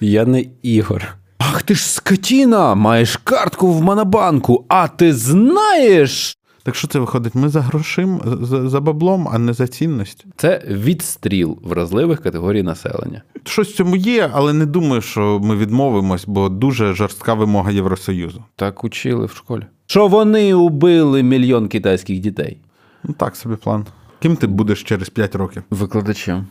[0.00, 1.16] Я не Ігор.
[1.38, 6.38] Ах ти ж скотіна, маєш картку в Монобанку, а ти знаєш.
[6.62, 7.34] Так що це виходить?
[7.34, 10.24] Ми за грошим, за, за баблом, а не за цінність.
[10.36, 13.22] Це відстріл вразливих категорій населення.
[13.44, 18.44] Щось в цьому є, але не думаю, що ми відмовимось, бо дуже жорстка вимога Євросоюзу.
[18.56, 19.62] Так учили в школі.
[19.86, 22.58] Що вони убили мільйон китайських дітей?
[23.04, 23.86] Ну так собі план.
[24.22, 26.46] Ким ти будеш через 5 років, Викладачем.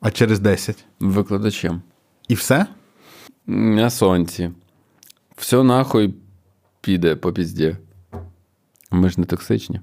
[0.00, 0.84] а через 10?
[1.00, 1.82] Викладачем.
[2.28, 2.66] І все?
[3.52, 4.50] На сонці.
[5.36, 6.14] Все нахуй
[6.80, 7.76] піде по пізді.
[8.90, 9.80] Ми ж не токсичні.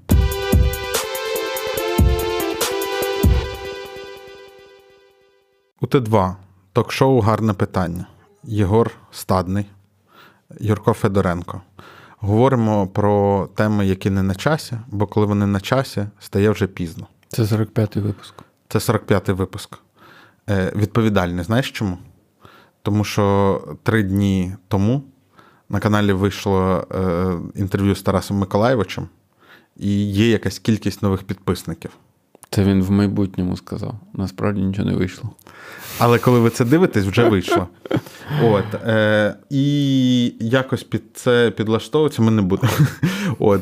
[5.80, 6.34] У Т2
[6.72, 8.06] ток-шоу гарне питання.
[8.44, 9.66] Єгор Стадний,
[10.60, 11.62] Юрко Федоренко.
[12.18, 17.06] Говоримо про теми, які не на часі, бо коли вони на часі, стає вже пізно.
[17.28, 18.34] Це 45-й випуск.
[18.68, 19.78] Це 45-й випуск.
[20.50, 21.98] Е, відповідальний, знаєш чому?
[22.82, 25.02] Тому що три дні тому
[25.68, 29.08] на каналі вийшло е, інтерв'ю з Тарасом Миколаєвичем,
[29.76, 31.90] і є якась кількість нових підписників.
[32.50, 33.94] Це він в майбутньому сказав.
[34.14, 35.30] Насправді нічого не вийшло.
[35.98, 37.68] Але коли ви це дивитесь, вже вийшло.
[38.42, 42.72] От, е, І якось під це підлаштовуватися ми не будемо.
[43.38, 43.60] От.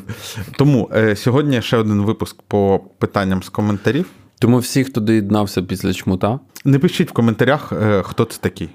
[0.59, 4.07] Тому е, сьогодні ще один випуск по питанням з коментарів.
[4.39, 8.69] Тому всі, хто доєднався після чмута, Не пишіть в коментарях, е, хто це такий.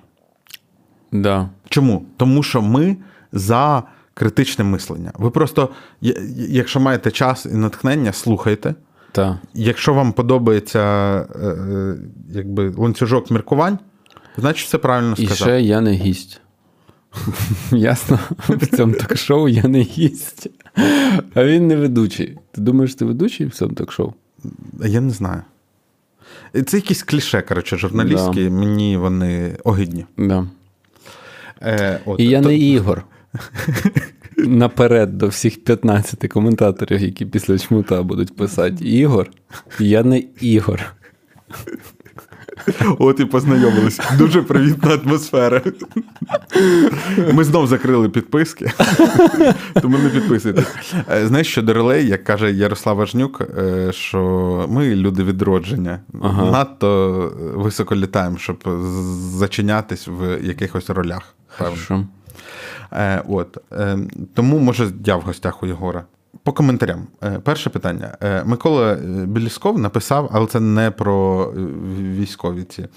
[1.12, 1.50] Да.
[1.70, 2.06] Чому?
[2.18, 2.98] Тому що ми
[3.32, 5.12] за критичне мислення.
[5.18, 5.70] Ви просто,
[6.36, 8.76] якщо маєте час і натхнення, слухайте.
[9.12, 9.40] Та.
[9.54, 11.96] Якщо вам подобається е, е,
[12.30, 13.80] якби, ланцюжок міркувань,
[14.38, 15.48] значить все правильно І сказав.
[15.48, 16.42] ще я не гість.
[17.72, 18.20] Ясно?
[18.48, 20.48] В цьому ток-шоу я не гість.
[21.34, 22.38] А він не ведучий.
[22.52, 24.14] Ти думаєш, ти ведучий в цьому ток-шоу?
[24.86, 25.42] Я не знаю.
[26.66, 30.06] Це якісь кліше, коротше, журналістські, мені вони огидні.
[30.18, 30.48] Да.
[31.62, 33.06] Е, от, І я то- не Ігор.
[34.38, 39.32] Наперед до всіх 15 коментаторів, які після чмута будуть писати Ігор.
[39.80, 40.96] Я не Ігор.
[43.00, 44.00] От і познайомились.
[44.18, 45.62] Дуже привітна атмосфера.
[47.34, 48.72] Ми знов закрили підписки,
[49.82, 50.94] тому не підписуйтесь.
[51.12, 56.00] Е, Знаєш, що до релей, як каже Ярослав Важнюк, е, що ми люди відродження.
[56.22, 56.52] Ага.
[56.52, 58.64] Надто високо літаємо, щоб
[59.38, 61.36] зачинятись в якихось ролях.
[61.58, 62.08] Певно.
[62.94, 63.98] Е, от, е,
[64.34, 66.04] тому, може, я в гостях у Єгора.
[66.44, 67.08] По коментарям.
[67.24, 68.18] Е, перше питання.
[68.22, 71.46] Е, Микола е, Білісков написав, але це не про
[72.18, 72.88] військові ці.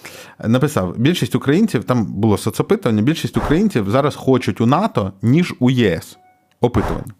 [0.44, 6.18] Написав: більшість українців, там було соцопитування, більшість українців зараз хочуть у НАТО, ніж у ЄС.
[6.60, 7.12] Опитування.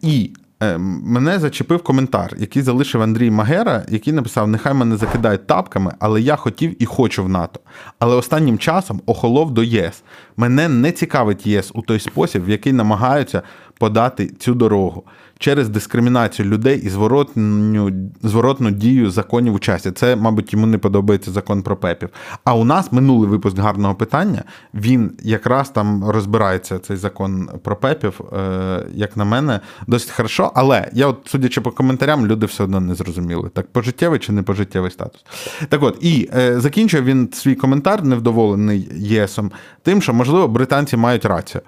[0.00, 0.30] І
[0.78, 6.36] мене зачепив коментар, який залишив Андрій Магера, який написав: Нехай мене закидають тапками, але я
[6.36, 7.60] хотів і хочу в НАТО.
[7.98, 10.02] Але останнім часом охолов до ЄС.
[10.38, 13.42] Мене не цікавить ЄС у той спосіб, в який намагаються
[13.78, 15.04] подати цю дорогу
[15.38, 19.90] через дискримінацію людей і зворотню, зворотну дію законів у часі.
[19.90, 22.08] Це, мабуть, йому не подобається закон про ПЕПів.
[22.44, 24.42] А у нас минулий випуск гарного питання.
[24.74, 30.52] Він якраз там розбирається цей закон про ПЕПів, е, як на мене, досить хорошо.
[30.54, 34.42] Але я, от, судячи по коментарям, люди все одно не зрозуміли, так пожиттєвий чи не
[34.42, 35.24] пожиттєвий статус.
[35.68, 41.24] Так от, і е, закінчує він свій коментар, невдоволений ЄСом, тим, що, можливо, британці мають
[41.24, 41.62] рацію.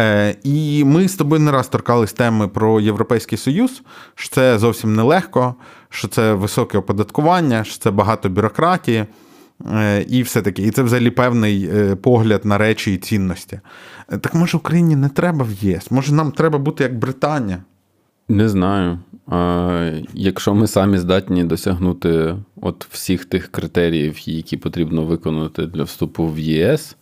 [0.00, 3.82] Е, і ми з тобою не раз торкались теми про Європейський Союз,
[4.14, 5.54] що це зовсім нелегко,
[5.88, 9.04] що це високе оподаткування, що це багато бюрократії.
[9.72, 10.62] е, І все таке.
[10.62, 13.60] І це взагалі певний е, погляд на речі і цінності.
[14.12, 15.90] Е, Так може Україні не треба в ЄС?
[15.90, 17.58] Може нам треба бути як Британія?
[18.28, 18.98] Не знаю.
[20.14, 26.38] Якщо ми самі здатні досягнути от всіх тих критеріїв, які потрібно виконати для вступу в
[26.38, 26.96] ЄС,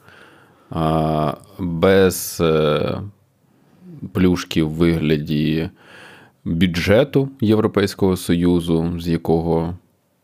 [1.59, 3.01] без е,
[4.13, 5.71] плюшки в вигляді
[6.45, 9.77] бюджету Європейського Союзу, з якого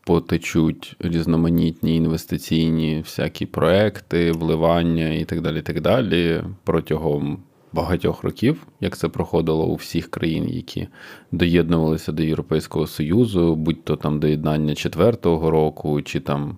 [0.05, 7.37] потечуть різноманітні інвестиційні всякі проекти, вливання і так далі, так далі протягом
[7.73, 10.87] багатьох років, як це проходило у всіх країн, які
[11.31, 16.57] доєднувалися до Європейського Союзу, будь то там доєднання четвертого року, чи там.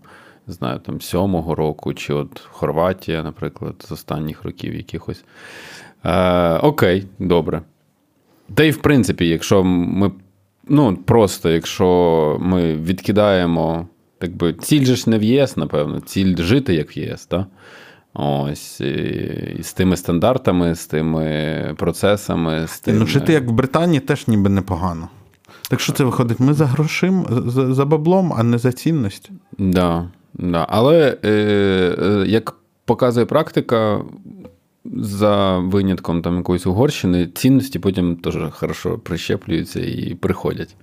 [0.50, 5.24] Не Знаю, там сьомого року, чи от Хорватія, наприклад, з останніх років якихось.
[6.04, 7.62] Е, окей, добре.
[8.56, 10.12] Та й в принципі, якщо ми
[10.68, 13.88] ну, просто якщо ми відкидаємо,
[14.18, 17.45] так би, ціль же ж не в ЄС, напевно, ціль жити як в ЄС, так?
[18.13, 18.94] Ось, і,
[19.60, 23.00] і з тими стандартами, з тими процесами, з тими...
[23.00, 25.10] Ну, жити як в Британії теж ніби непогано.
[25.69, 26.40] Так що це виходить?
[26.40, 29.31] Ми за грошим, за, за баблом, а не за цінність.
[29.57, 30.66] Да, да.
[30.70, 32.56] Але е, е, як
[32.86, 34.02] показує практика,
[34.96, 40.76] за винятком там якоїсь Угорщини, цінності потім теж хорошо прищеплюються і приходять.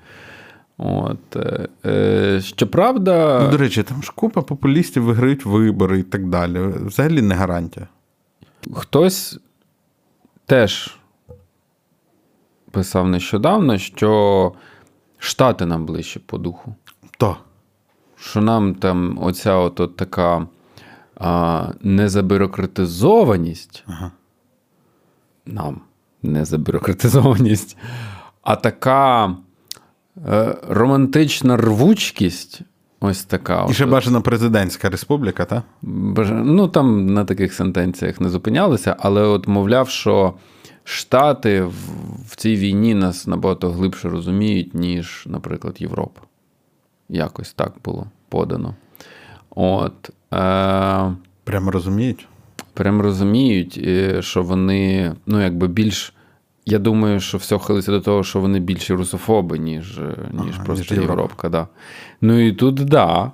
[0.79, 1.37] От.
[1.37, 3.41] Е, е, Щоправда.
[3.45, 6.59] Ну, До речі, там ж купа популістів виграють вибори і так далі.
[6.61, 7.89] Взагалі не гарантія.
[8.75, 9.39] Хтось
[10.47, 10.97] теж
[12.71, 14.53] писав нещодавно, що
[15.19, 16.75] Штати нам ближче по духу.
[17.19, 17.37] То.
[18.31, 20.47] Що нам там оця от, така
[21.17, 24.11] а, незабюрократизованість, Ага.
[25.47, 25.81] нам
[26.23, 27.77] незабюрократизованість,
[28.43, 29.37] а така
[30.27, 32.61] е, романтична рвучкість.
[33.01, 33.67] Ось така.
[33.71, 33.91] І ще от.
[33.91, 35.63] бажано президентська республіка, так?
[35.83, 40.35] Ну там на таких сентенціях не зупинялися, але от мовляв, що
[40.89, 41.75] Штати в,
[42.27, 46.21] в цій війні нас набагато глибше розуміють, ніж, наприклад, Європа.
[47.09, 48.75] Якось так було подано.
[49.51, 50.11] От.
[50.35, 51.13] Е,
[51.45, 52.29] Прямо розуміють.
[52.75, 56.13] прям розуміють, е, що вони, ну, якби більш.
[56.69, 60.65] Я думаю, що все хилиться до того, що вони більші русофоби, ніж, е, ніж Ага,
[60.65, 61.49] просто ніж Європа.
[61.49, 61.69] Да.
[62.21, 63.33] Ну і тут, да.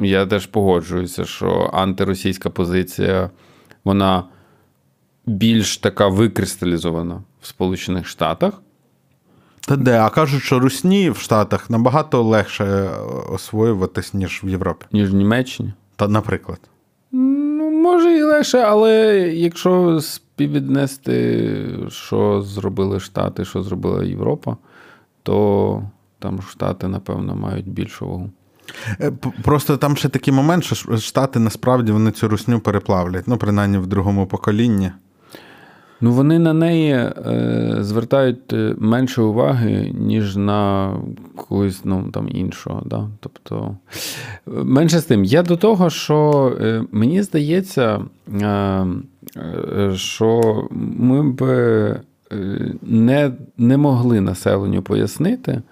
[0.00, 3.30] Я теж погоджуюся, що антиросійська позиція,
[3.84, 4.24] вона
[5.26, 8.62] більш така викристалізована в Сполучених Штатах.
[9.68, 10.00] Та де?
[10.00, 12.88] А кажуть, що русні в Штатах набагато легше е,
[13.32, 14.86] освоюватись, ніж в Європі.
[14.92, 15.72] ніж в Німеччині.
[15.96, 16.58] Та, наприклад.
[17.12, 24.56] Ну, може і легше, але якщо співвіднести, що зробили Штати, що зробила Європа,
[25.22, 25.82] то
[26.18, 28.30] там Штати, напевно, мають більшу вагу.
[29.00, 29.12] Е,
[29.42, 33.86] Просто там ще такий момент, що Штати насправді вони цю русню переплавлять, ну, принаймні в
[33.86, 34.92] другому поколінні.
[36.04, 40.92] Ну, вони на неї е, звертають е, менше уваги, ніж на
[41.36, 42.82] когось ну, там, іншого.
[42.86, 43.08] Да?
[43.20, 43.76] Тобто,
[44.46, 45.24] менше з тим.
[45.24, 48.00] Я до того, що е, мені здається,
[48.42, 52.00] е, е, що ми б е,
[52.82, 55.62] не, не могли населенню пояснити,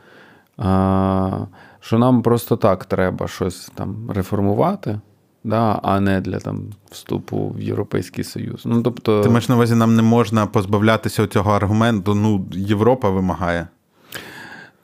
[1.81, 5.01] що нам просто так треба щось там реформувати.
[5.45, 8.63] Да, а не для там вступу в Європейський Союз.
[8.65, 9.23] Ну, тобто...
[9.23, 13.69] Ти маєш на увазі, нам не можна позбавлятися цього аргументу, ну, Європа вимагає.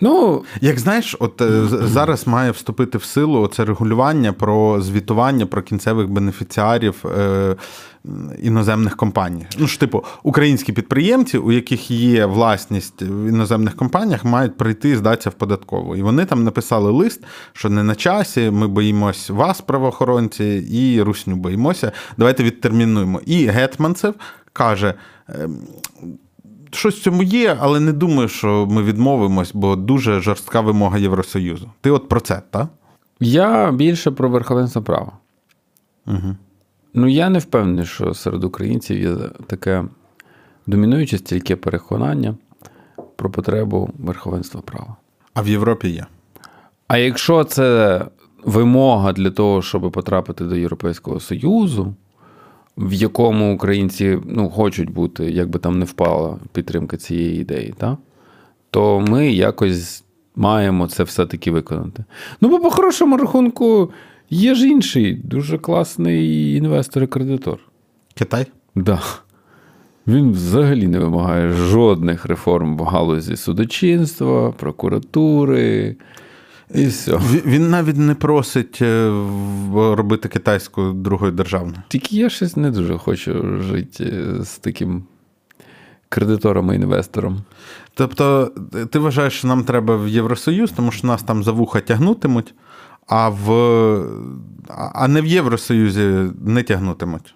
[0.00, 5.62] Ну, Як знаєш, от е, зараз має вступити в силу це регулювання про звітування про
[5.62, 7.56] кінцевих бенефіціарів е,
[8.42, 9.46] іноземних компаній.
[9.58, 14.96] Ну ж, типу, українські підприємці, у яких є власність в іноземних компаніях, мають прийти і
[14.96, 15.96] здатися в податкову.
[15.96, 21.36] І вони там написали лист, що не на часі, ми боїмось вас, правоохоронці, і русню
[21.36, 21.92] боїмося.
[22.16, 23.20] Давайте відтермінуємо.
[23.26, 24.14] І Гетманцев
[24.52, 24.94] каже.
[25.28, 25.58] ем,
[26.70, 31.70] Щось в цьому є, але не думаю, що ми відмовимось, бо дуже жорстка вимога Євросоюзу.
[31.80, 32.68] Ти от про це, так?
[33.20, 35.12] я більше про верховенство права.
[36.06, 36.36] Угу.
[36.94, 39.14] Ну, я не впевнений, що серед українців є
[39.46, 39.84] таке
[40.66, 42.34] домінуюче стільки переконання
[43.16, 44.96] про потребу верховенства права.
[45.34, 46.06] А в Європі є.
[46.88, 48.00] А якщо це
[48.44, 51.94] вимога для того, щоб потрапити до Європейського Союзу,
[52.76, 57.96] в якому українці ну, хочуть бути, як би там не впала підтримка цієї ідеї, та?
[58.70, 60.04] то ми якось
[60.36, 62.04] маємо це все-таки виконати.
[62.40, 63.90] Ну, бо по хорошому рахунку
[64.30, 67.58] є ж інший дуже класний інвестор і кредитор.
[68.14, 68.46] Китай?
[68.74, 69.00] Да.
[70.06, 75.96] Він взагалі не вимагає жодних реформ в галузі судочинства, прокуратури
[76.74, 77.20] і все.
[77.46, 79.08] Він навіть не просить е,
[79.74, 81.82] робити китайську другою державною.
[81.88, 85.02] Тільки я щось не дуже хочу жити з таким
[86.08, 87.42] кредитором і інвестором.
[87.94, 91.80] Тобто, е, ти вважаєш, що нам треба в Євросоюз, тому що нас там за вуха
[91.80, 92.54] тягнутимуть,
[93.08, 93.50] а в
[94.94, 97.34] а- не в Євросоюзі не тягнутимуть.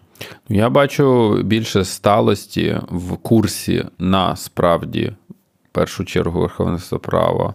[0.48, 5.12] Ну, Я бачу більше сталості в курсі на справді,
[5.64, 7.54] в першу чергу, верховенство права,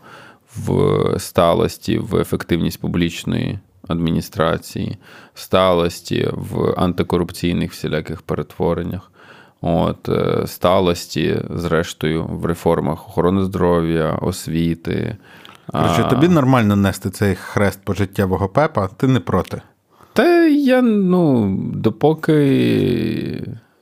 [0.56, 4.98] в сталості, в ефективність публічної адміністрації,
[5.34, 9.12] сталості в антикорупційних всіляких перетвореннях.
[9.62, 15.18] От, е, сталості, зрештою, в реформах охорони здоров'я, освіти.
[15.72, 19.62] Коротше, А, тобі нормально нести цей хрест пожиттєвого пепа, ти не проти.
[20.14, 22.38] Та я, ну, допоки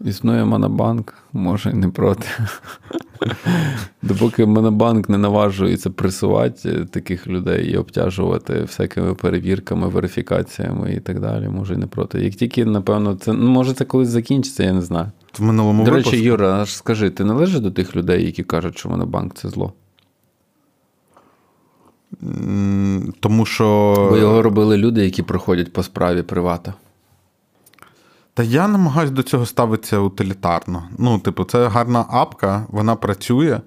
[0.06, 2.28] існує Монобанк, може і не проти.
[4.02, 11.50] Допоки Монобанк не наважується пресувати таких людей і обтяжувати всякими перевірками, верифікаціями і так далі,
[11.50, 12.20] може і не проти.
[12.20, 15.12] Як тільки, напевно, це ну, може це колись закінчиться, я не знаю.
[15.40, 16.12] В минулому До випуску.
[16.12, 19.74] речі, Юра, аж скажи, ти належиш до тих людей, які кажуть, що Монобанк це зло?
[23.20, 23.96] Тому що.
[24.10, 26.74] Бо його робили люди, які проходять по справі привата.
[28.34, 30.84] Та я намагаюся до цього ставитися утилітарно.
[30.98, 33.60] Ну, типу, це гарна апка, вона працює,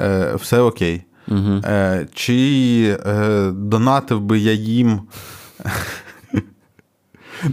[0.00, 1.02] е, все окей.
[1.28, 1.60] Угу.
[1.64, 5.00] Е, Чи е, донатив би я їм.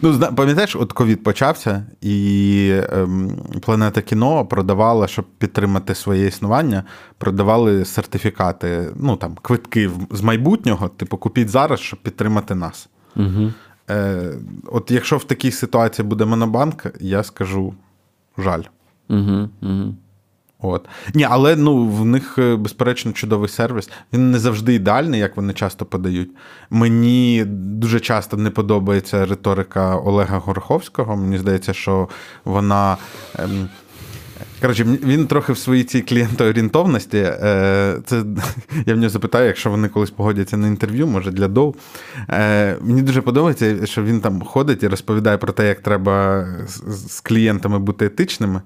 [0.02, 3.32] Ну, пам'ятаєш, от ковід почався, і ем,
[3.62, 6.84] Планета кіно продавала, щоб підтримати своє існування,
[7.18, 12.90] продавали сертифікати, ну там квитки з майбутнього, типу, купіть зараз, щоб підтримати нас.
[13.16, 13.54] Угу.
[13.90, 14.34] Е,
[14.66, 17.74] От якщо в такій ситуації буде Монобанк, я скажу
[18.38, 18.64] жаль.
[19.10, 19.96] Угу, угу.
[20.62, 20.86] От.
[21.14, 23.90] Ні, але ну, в них, е, безперечно, чудовий сервіс.
[24.14, 26.30] Він не завжди ідеальний, як вони часто подають.
[26.70, 31.18] Мені дуже часто не подобається риторика Олега Гороховського.
[31.18, 32.10] Мені здається, що
[32.46, 32.98] вона.
[33.40, 33.70] Ем...
[34.62, 37.18] Коротше, він трохи в своїй цій клієнтоорієнтовності.
[37.18, 38.24] Е, це
[38.86, 41.76] я в нього запитаю, якщо вони колись погодяться на інтерв'ю, може для доу.
[42.30, 46.46] Е, мені дуже подобається, що він там ходить і розповідає про те, як треба
[46.88, 48.62] з клієнтами бути етичними.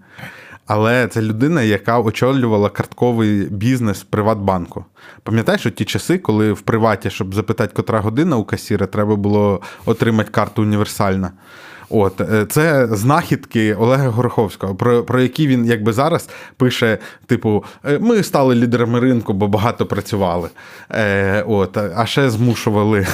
[0.67, 4.85] Але це людина, яка очолювала картковий бізнес Приватбанку.
[5.23, 10.31] Пам'ятаєш, ті часи, коли в приваті, щоб запитати, котра година у касіра, треба було отримати
[10.31, 11.31] карту універсальна.
[11.89, 17.99] От е, це знахідки Олега Гороховського, про про які він якби зараз пише: типу, «Е,
[17.99, 20.49] ми стали лідерами ринку, бо багато працювали.
[20.91, 23.07] Е, от, А ще змушували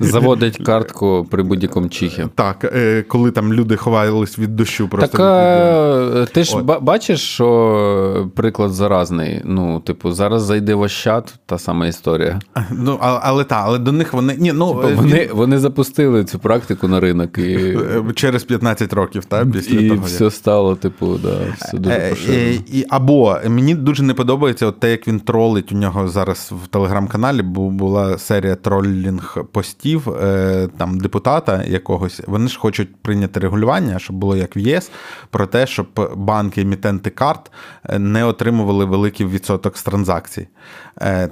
[0.00, 2.26] заводить картку при будь-якому чихі.
[2.34, 6.32] Так, е, коли там люди ховались від дощу, просто так, від...
[6.32, 6.82] ти ж от.
[6.82, 9.40] бачиш, що приклад заразний.
[9.44, 12.40] Ну, типу, зараз зайде в Ощад, та сама історія.
[12.70, 16.38] Ну, але але та, але до них вони ні, ну типу, вони, вони запустили цю
[16.38, 17.78] практику на ринок і.
[18.14, 19.50] Через 15 років, так?
[19.50, 22.60] Після і того, все стало, типу, да, все дуже е, поширено.
[22.72, 26.66] І, Або мені дуже не подобається от те, як він тролить у нього зараз в
[26.66, 32.20] телеграм-каналі, бо була серія тролінг постів е, там депутата якогось.
[32.26, 34.90] Вони ж хочуть прийняти регулювання, щоб було як в ЄС,
[35.30, 35.86] про те, щоб
[36.16, 37.50] банки, емітенти карт
[37.84, 40.48] е, не отримували великий відсоток з транзакцій.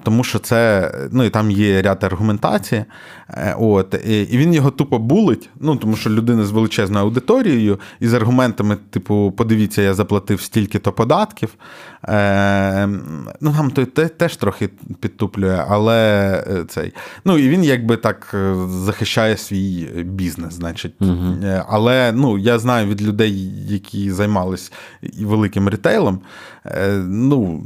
[0.02, 2.84] Тому що це, ну і там є ряд аргументації.
[3.58, 8.14] От, І він його тупо булить, ну тому що людина з величезною аудиторією і з
[8.14, 11.54] аргументами, типу, подивіться, я заплатив стільки-то податків.
[12.08, 12.88] Е,
[13.40, 15.98] Ну, Нам той теж трохи підтуплює, але
[16.46, 16.92] е, цей.
[17.24, 20.94] Ну, і він якби так е, захищає свій бізнес, значить.
[21.00, 21.36] Угу.
[21.68, 24.72] Але ну, я знаю від людей, які займались
[25.20, 26.20] великим ретейлом.
[27.06, 27.62] ну,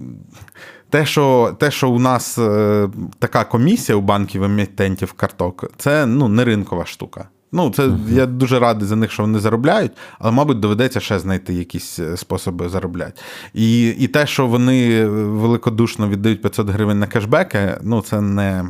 [0.90, 2.88] те, що те, що у нас е,
[3.18, 7.28] така комісія у банків емітентів карток, це ну, не ринкова штука.
[7.52, 8.12] Ну, це uh-huh.
[8.12, 12.16] я дуже радий за них, що вони заробляють, але, мабуть, доведеться ще знайти якісь е,
[12.16, 13.22] способи заробляти.
[13.54, 18.64] І і те, що вони великодушно віддають 500 гривень на кешбеки, ну це не.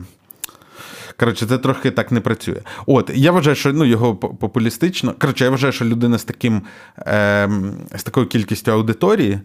[1.18, 2.60] Коротше, це трохи так не працює.
[2.86, 5.14] От, я вважаю, що ну, його популістично.
[5.18, 6.62] Коротше, я вважаю, що людина з таким,
[6.98, 7.48] е,
[7.94, 9.40] з такою кількістю аудиторії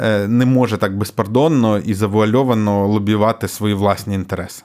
[0.00, 4.64] е, не може так безпардонно і завуальовано лобіювати свої власні інтереси.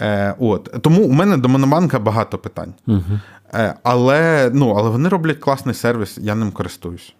[0.00, 0.76] Е, от.
[0.80, 2.74] Тому у мене до Монобанка багато питань.
[2.86, 3.20] Угу.
[3.54, 7.14] Е, але ну, але вони роблять класний сервіс, я ним користуюсь.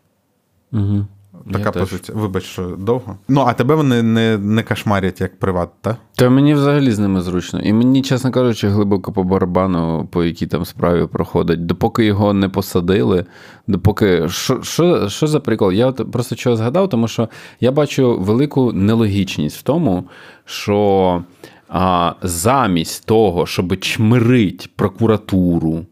[0.72, 1.06] Угу.
[1.52, 2.14] Така я позиція.
[2.14, 2.22] Теж.
[2.22, 3.16] Вибач, що довго.
[3.28, 5.96] Ну, а тебе вони не не кошмарять як приват, так?
[6.14, 7.60] Та мені взагалі з ними зручно.
[7.60, 12.48] І мені, чесно кажучи, глибоко по барабану, по якій там справі проходить, допоки його не
[12.48, 13.24] посадили,
[13.66, 14.28] допоки.
[14.28, 15.72] Що що, що за прикол?
[15.72, 17.28] Я просто чого згадав, тому що
[17.60, 20.04] я бачу велику нелогічність в тому,
[20.44, 21.22] що
[21.70, 25.84] а, замість того, щоб чмирить прокуратуру,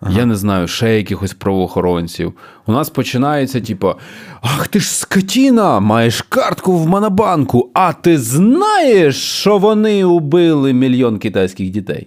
[0.00, 0.18] ага.
[0.18, 2.32] я не знаю, ще якихось правоохоронців,
[2.66, 3.94] у нас починається, типу,
[4.42, 11.18] ах ти ж скотіна, маєш картку в Монобанку, а ти знаєш, що вони убили мільйон
[11.18, 12.06] китайських дітей?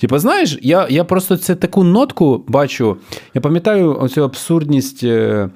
[0.00, 2.96] Типа, знаєш, я я просто це таку нотку бачу.
[3.34, 5.48] Я пам'ятаю оцю абсурдність е,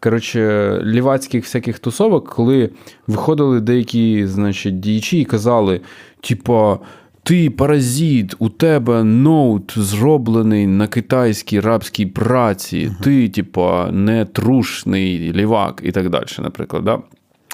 [0.00, 2.70] коротше, лівацьких всяких тусовок, коли
[3.06, 5.80] виходили деякі значить, діячі і казали,
[6.20, 6.78] типа.
[7.22, 13.02] Ти паразит, у тебе ноут зроблений на китайській рабській праці, uh-huh.
[13.02, 16.84] ти, типа, не трушний лівак і так далі, наприклад.
[16.84, 16.98] Да?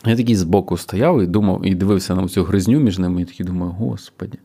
[0.06, 3.46] Я такий збоку стояв і думав, і дивився на цю гризню між ними, і такий
[3.46, 4.38] думаю, господі,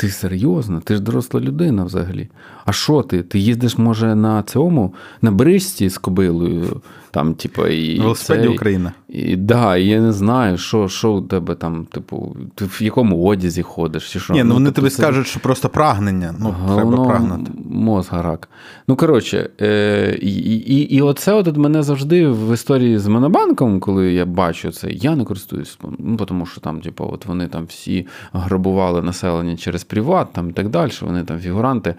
[0.00, 0.80] ти серйозно?
[0.80, 2.28] Ти ж доросла людина взагалі.
[2.64, 3.22] А що ти?
[3.22, 6.80] Ти їздиш, може, на цьому, на бричці з кобилою,
[7.10, 8.00] там, типу, і.
[8.00, 8.92] Велосипеді Україна.
[9.08, 13.24] І, да, і я не знаю, що що у тебе там, типу, ти в якому
[13.24, 14.32] одязі ходиш, чи що.
[14.32, 14.96] Ні, ну, ну вони тобі це...
[14.96, 16.34] скажуть, що просто прагнення.
[16.40, 17.52] Ну, Головно, треба прагнути.
[17.70, 18.48] Мозга рак.
[18.88, 24.12] Ну, коротше, е, і, і, і оце от мене завжди в історії з Монобанком, коли
[24.12, 28.06] я бачу це, я не користуюсь, ну, тому що там, типу, от вони там всі
[28.32, 31.94] грабували населення через приват там і так далі, вони там фігуранти.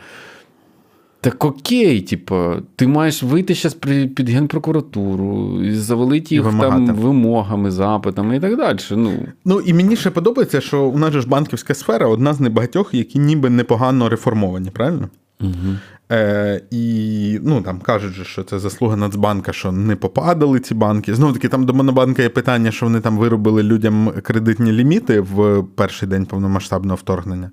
[1.24, 3.74] Так окей, типу, ти маєш вийти зараз
[4.16, 8.80] під генпрокуратуру і завалити їх там вимогами, запитами і так далі.
[8.92, 9.14] Ну
[9.46, 13.20] ну і мені ще подобається, що у нас ж банківська сфера одна з небагатьох, які
[13.20, 15.10] ніби непогано реформовані, правильно?
[15.42, 15.76] Угу.
[16.12, 21.16] Е, І ну там кажуть, що це заслуга Нацбанка, що не попадали ці банки.
[21.16, 25.64] Знову таки, там до Монобанка є питання, що вони там виробили людям кредитні ліміти в
[25.76, 27.52] перший день повномасштабного вторгнення.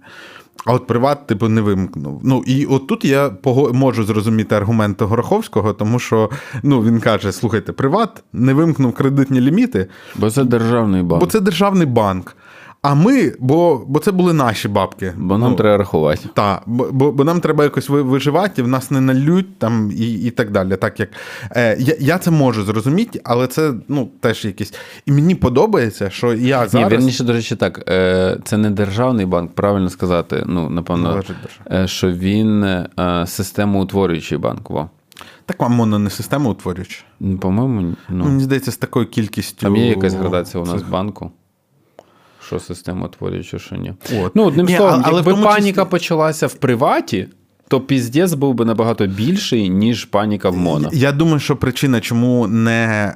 [0.64, 2.20] А от приват, типу, не вимкнув.
[2.24, 3.30] Ну і от тут я
[3.72, 6.30] можу зрозуміти аргументи Гороховського, тому що
[6.62, 9.86] ну, він каже: слухайте, приват не вимкнув кредитні ліміти.
[10.16, 11.20] Бо це державний банк.
[11.24, 12.36] Бо це державний банк.
[12.82, 15.12] А ми, бо бо це були наші бабки.
[15.16, 16.28] Бо нам ну, треба рахувати.
[16.34, 20.50] Так, бо бо нам треба якось виживати, в нас не налють там і і так
[20.50, 20.76] далі.
[20.76, 21.08] Так як
[21.56, 24.74] е, Я я це можу зрозуміти, але це ну, теж якісь.
[25.06, 26.92] І мені подобається, що я зараз.
[26.92, 27.84] Ні, Вірніше, до речі, так.
[27.88, 30.42] Е, Це не державний банк, правильно сказати.
[30.46, 31.22] Ну, напевно,
[31.72, 32.88] е, що він е,
[33.26, 34.70] системоутворюючий банк.
[34.70, 34.90] Во.
[35.46, 37.04] Так вам воно не система утворююча?
[37.40, 38.24] По-моєму, ну.
[38.24, 39.60] Мені здається, з такою кількістю.
[39.60, 41.30] Там є якась градація у нас в банку
[42.48, 43.94] що система творююча, що ні.
[44.22, 44.36] От.
[44.36, 45.90] Ну, одним словом, але якби паніка числі...
[45.90, 47.28] почалася в приваті,
[47.68, 50.90] то піздець був би набагато більший, ніж паніка в моно.
[50.92, 53.14] Я думаю, що причина, чому не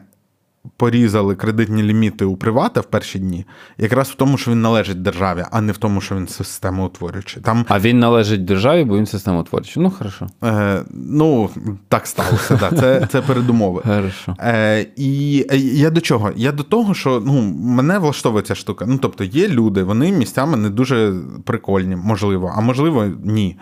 [0.76, 3.47] порізали кредитні ліміти у привата в перші дні,
[3.78, 7.42] якраз в тому, що він належить державі, а не в тому, що він системоутворюючий.
[7.42, 7.64] Там...
[7.69, 9.83] А він належить державі, бо він системоутворюючий.
[9.83, 10.26] Ну, хорошо.
[10.45, 11.50] Е, Ну,
[11.88, 12.57] так сталося.
[12.61, 12.71] да.
[12.81, 13.83] Це це передумови.
[13.87, 14.37] Хорошо.
[14.40, 15.37] Е, І
[15.78, 16.31] я до чого?
[16.37, 18.85] Я до того, що ну, мене влаштовує ця штука.
[18.88, 21.14] Ну, тобто, є люди, вони місцями не дуже
[21.45, 23.57] прикольні, можливо, а можливо, ні.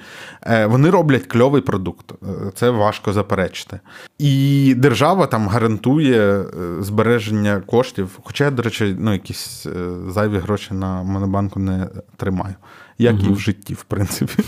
[0.47, 2.13] Е, Вони роблять кльовий продукт.
[2.13, 3.81] Е, це важко заперечити.
[4.19, 6.45] І держава там гарантує е,
[6.91, 8.19] збереження коштів.
[8.23, 9.71] Хоча я, до речі, ну, якісь е,
[10.09, 12.55] зайві гроші на Монобанку не тримаю.
[12.99, 13.27] Як угу.
[13.31, 14.43] і в житті, в принципі.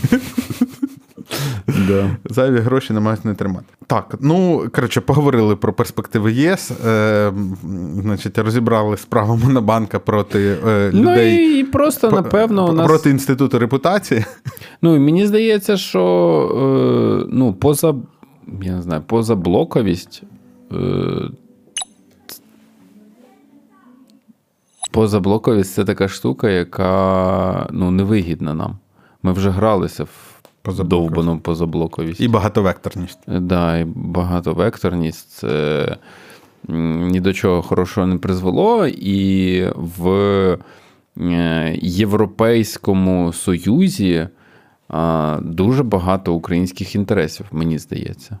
[1.87, 2.17] Да.
[2.25, 3.65] Зайві гроші намагаються не тримати.
[3.87, 6.71] Так, ну коротше, поговорили про перспективи ЄС.
[6.71, 7.33] Е,
[8.01, 11.53] значить, Розібрали справу Монобанка проти е, людей.
[11.53, 12.87] Ну і просто, напевно, у нас...
[12.87, 14.25] проти інституту репутації.
[14.81, 16.03] Ну, і мені здається, що
[17.23, 17.95] е, ну, поза
[18.61, 20.23] я не знаю, позаблоковість.
[24.93, 28.77] Позаблоковість це така штука, яка ну, невигідна нам.
[29.23, 32.21] Ми вже гралися в довбану позаблоковість.
[32.21, 33.19] І багатовекторність.
[33.25, 35.97] Так, е, да, і багатовекторність це
[36.67, 38.87] ні до чого хорошого не призвело.
[38.87, 40.09] І в
[41.17, 44.27] е, Європейському Союзі
[45.41, 48.39] дуже багато українських інтересів, мені здається.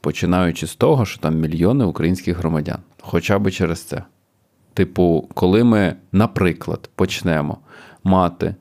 [0.00, 2.78] Починаючи з того, що там мільйони українських громадян.
[3.00, 4.02] Хоча би через це.
[4.74, 7.58] Типу, коли ми, наприклад, почнемо
[8.04, 8.54] мати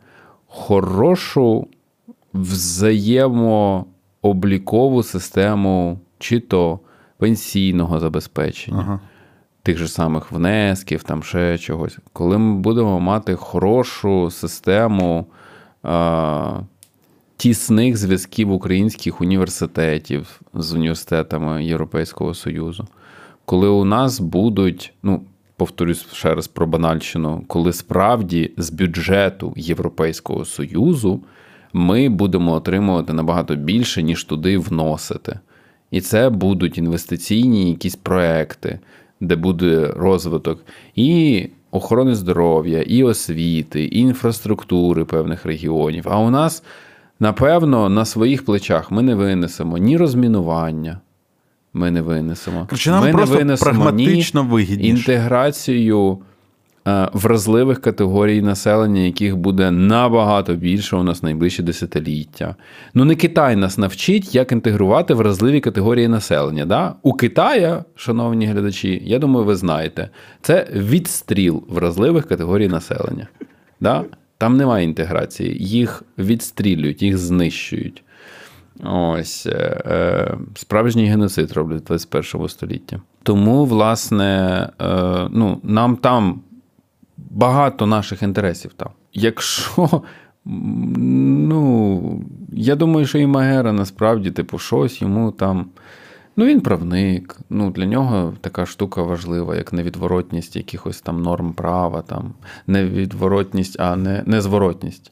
[0.48, 1.68] хорошу
[2.34, 6.80] взаємооблікову систему чи то
[7.18, 9.00] пенсійного забезпечення, ага.
[9.64, 15.26] тих же самих внесків, там ще чогось, коли ми будемо мати хорошу систему
[17.38, 22.88] тісних зв'язків українських університетів з університетами Європейського Союзу,
[23.46, 25.22] коли у нас будуть, ну,
[25.64, 31.24] повторюсь ще раз про банальщину, коли справді з бюджету Європейського Союзу
[31.74, 35.40] ми будемо отримувати набагато більше, ніж туди вносити.
[35.92, 38.80] І це будуть інвестиційні якісь проекти,
[39.20, 46.04] де буде розвиток і охорони здоров'я, і освіти, і інфраструктури певних регіонів.
[46.10, 46.64] А у нас,
[47.20, 51.00] напевно, на своїх плечах ми не винесемо ні розмінування
[51.74, 52.66] ми не винесемо.
[52.70, 54.90] Короче, нам ми просто не винесемо прагматично вигідніше.
[54.90, 56.18] інтеграцію
[56.88, 62.56] е, вразливих категорій населення, яких буде набагато більше у нас найближчі десятиліття.
[62.94, 66.66] Ну не Китай нас навчить, як інтегрувати вразливі категорії населення.
[66.66, 66.94] Да?
[67.02, 70.10] У Китаї, шановні глядачі, я думаю, ви знаєте,
[70.42, 73.28] це відстріл вразливих категорій населення.
[73.80, 74.04] Да?
[74.38, 78.04] Там немає інтеграції, їх відстрілюють, їх знищують.
[78.84, 83.00] Ось е, е, справжній геноцид роблять в 21 столітті.
[83.24, 86.42] Тому, власне, е, ну, нам там
[87.18, 88.90] багато наших інтересів там.
[89.14, 90.02] Якщо.
[90.46, 92.22] Ну,
[92.54, 95.66] я думаю, що і Магера насправді, типу, щось йому там.
[96.36, 97.40] Ну, він правник.
[97.50, 102.34] Ну, Для нього така штука важлива, як невідворотність якихось там норм права, там
[102.68, 105.12] невідворотність, а не незворотність.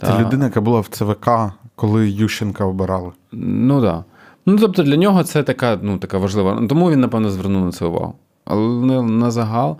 [0.00, 0.20] Це Та...
[0.20, 1.28] людина, яка була в ЦВК
[1.76, 3.12] коли Ющенка обирали.
[3.32, 3.92] Ну так.
[3.92, 4.04] Да.
[4.46, 6.66] Ну, тобто для нього це така ну, така важлива.
[6.68, 8.14] Тому він, напевно, звернув на це увагу.
[8.44, 9.76] Але не на загал.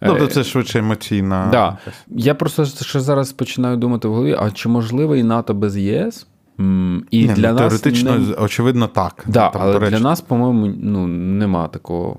[0.00, 1.48] Тобто це швидше емоційна.
[1.52, 1.78] Да.
[2.08, 6.26] Я просто ще зараз починаю думати в голові: а чи можливо і НАТО без ЄС?
[6.58, 9.24] І Ні, для ну, нас теоретично, не- очевидно, так.
[9.26, 12.16] Да, Там, але для нас, по-моєму, ну, нема такого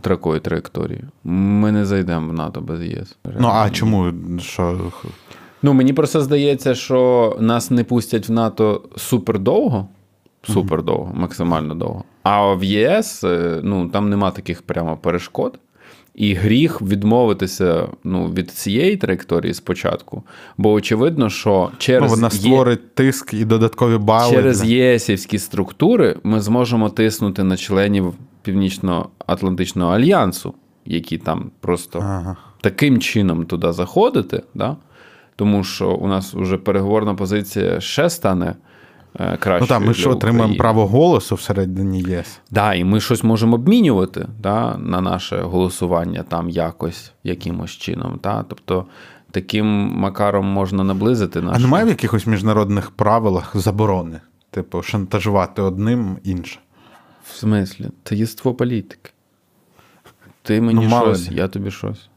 [0.00, 1.04] такої траєкторії.
[1.24, 3.16] Ми не зайдемо в НАТО без ЄС.
[3.38, 4.12] Ну, а чому?
[4.40, 4.92] Що?
[5.66, 9.88] Ну, мені просто здається, що нас не пустять в НАТО супер довго,
[10.42, 12.04] супер довго, максимально довго.
[12.22, 15.58] А в ЄС е, ну, там нема таких прямо перешкод.
[16.14, 20.22] І гріх відмовитися ну, від цієї траєкторії спочатку.
[20.58, 24.32] Бо очевидно, що через Ну, вона Є- створить тиск і додаткові бали.
[24.32, 32.36] Через ЄСівські структури ми зможемо тиснути на членів Північно-Атлантичного альянсу, які там просто Ага.
[32.60, 34.76] таким чином туди заходити, да?
[35.36, 38.54] Тому що у нас вже переговорна позиція ще стане
[39.20, 39.60] е, кращою.
[39.60, 42.40] Ну так, ми ж отримаємо право голосу всередині ЄС.
[42.50, 48.20] Да, і ми щось можемо обмінювати да, на наше голосування там якось, якимось чином.
[48.22, 48.44] Да?
[48.48, 48.86] Тобто
[49.30, 51.56] таким макаром можна наблизити наш.
[51.56, 54.20] А немає в якихось міжнародних правилах заборони?
[54.50, 56.58] Типу, шантажувати одним інше.
[57.24, 57.88] В смислі?
[58.04, 59.10] Це єство політики.
[60.42, 62.08] Ти мені Ну, щось, я тобі щось.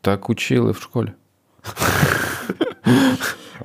[0.00, 1.12] Так учили в школі.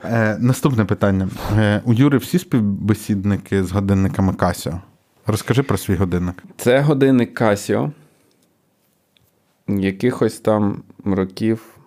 [0.04, 1.30] Е, наступне питання.
[1.58, 4.80] Е, у Юри всі співбесідники з годинниками Casio?
[5.26, 6.44] Розкажи про свій годинник.
[6.58, 7.92] Це годинник Casio.
[9.68, 11.78] Якихось там років.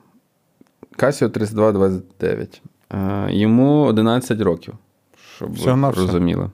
[0.98, 2.62] Casio 3229.
[2.92, 4.74] Е, Йому 11 років.
[5.36, 6.50] Щоб ви розуміли.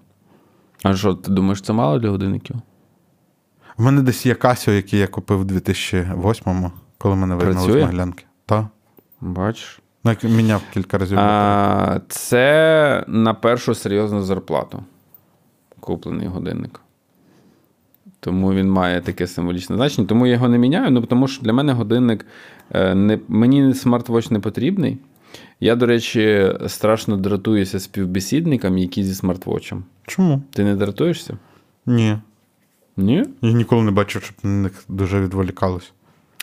[0.82, 2.56] А що, ти думаєш, це мало для годинників?
[3.78, 7.84] У мене десь є Casio, який я купив у 2008-му, коли мене вигнали з Працює?
[7.84, 8.24] Могилянки.
[8.46, 8.66] Так.
[9.20, 9.80] Бачиш?
[10.04, 11.18] Ну, міняв кілька разів.
[11.18, 14.84] А, це на першу серйозну зарплату
[15.80, 16.80] куплений годинник.
[18.20, 20.06] Тому він має таке символічне значення.
[20.06, 20.90] Тому я його не міняю.
[20.90, 22.26] Ну, тому що для мене годинник
[22.70, 24.98] е, не, мені смарт-вотч не потрібний.
[25.60, 29.82] Я, до речі, страшно дратуюся співбесідникам, які зі смарт-вотчем.
[30.06, 30.42] Чому?
[30.52, 31.38] Ти не дратуєшся?
[31.86, 32.18] Ні.
[32.96, 33.24] Ні?
[33.42, 35.92] Я ніколи не бачив, щоб на них дуже відволікалось.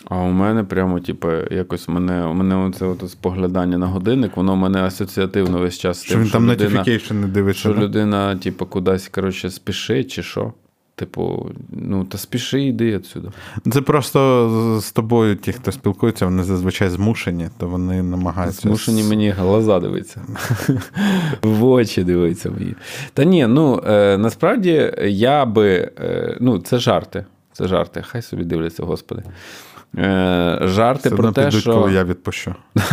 [0.10, 4.54] А у мене прямо, типу, якось мене, у мене оце от споглядання на годинник, воно
[4.54, 5.98] у мене асоціативно весь час.
[6.00, 7.60] з Що тим, він там людина- notification не дивиться.
[7.60, 7.82] Що да?
[7.82, 10.54] людина, типу, кудись, коротше, спішить, чи що?
[10.96, 13.28] Типу, ну, та спіши, йди відсюди.
[13.72, 18.62] Це просто з- тобою, ті, хто спілкується, вони зазвичай змушені, то вони намагаються.
[18.62, 20.22] Змушені мені глаза дивитися.
[21.42, 22.74] В очі дивиться мені.
[23.14, 25.92] Та ні, ну е, насправді я би.
[26.00, 27.26] Е, ну, це жарти.
[27.54, 28.04] Це жарти.
[28.08, 29.24] Хай собі дивляться, господи.
[29.98, 31.74] Е, жарти Все про те, підуть, що.
[31.74, 32.56] коли я відпущу.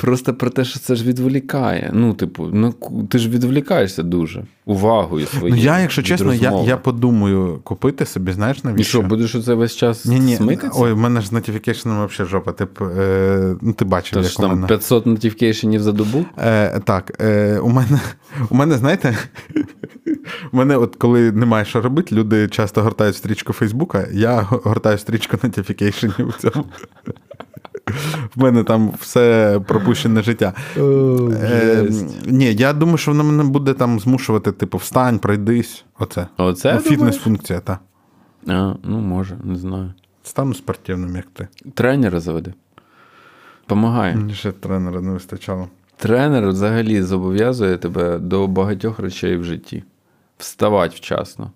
[0.00, 1.90] Просто про те, що це ж відволікає.
[1.94, 2.74] Ну, типу, ну
[3.10, 5.62] ти ж відволікаєшся дуже увагою Ну своєю.
[5.62, 8.98] я, якщо чесно, я, я подумаю купити собі, знаєш, І навіщо?
[8.98, 10.72] що, будеш оце весь час Ні, ні, смитися?
[10.74, 12.52] ой, в мене ж з notification взагалі жопа.
[12.52, 14.66] Тип, е, ну, ти бачив, Тож як у мене.
[14.66, 16.24] 500 нотифікейшенів за добу.
[16.38, 18.00] Е, так, е, у мене,
[18.50, 19.16] у мене, знаєте,
[20.52, 25.36] у мене, от коли немає що робити, люди часто гортають стрічку Фейсбука, я гортаю стрічку
[25.36, 26.64] notification в цьому.
[28.34, 30.52] В мене там все пропущене життя.
[30.76, 31.88] Е,
[32.26, 35.84] ні, я думаю, що воно мене буде там змушувати, типу, встань, пройдись.
[35.98, 36.26] Оце.
[36.36, 36.80] Оце Ну.
[36.80, 37.78] Фітнес-функція, так.
[38.82, 39.92] Ну, може, не знаю.
[40.22, 41.48] Стану спортивним, як ти.
[41.74, 42.54] Тренера заведи.
[43.66, 44.16] Помагає.
[44.16, 45.68] Мені ще тренера не вистачало.
[45.96, 49.84] Тренер взагалі зобов'язує тебе до багатьох речей в житті.
[50.38, 51.50] Вставати вчасно.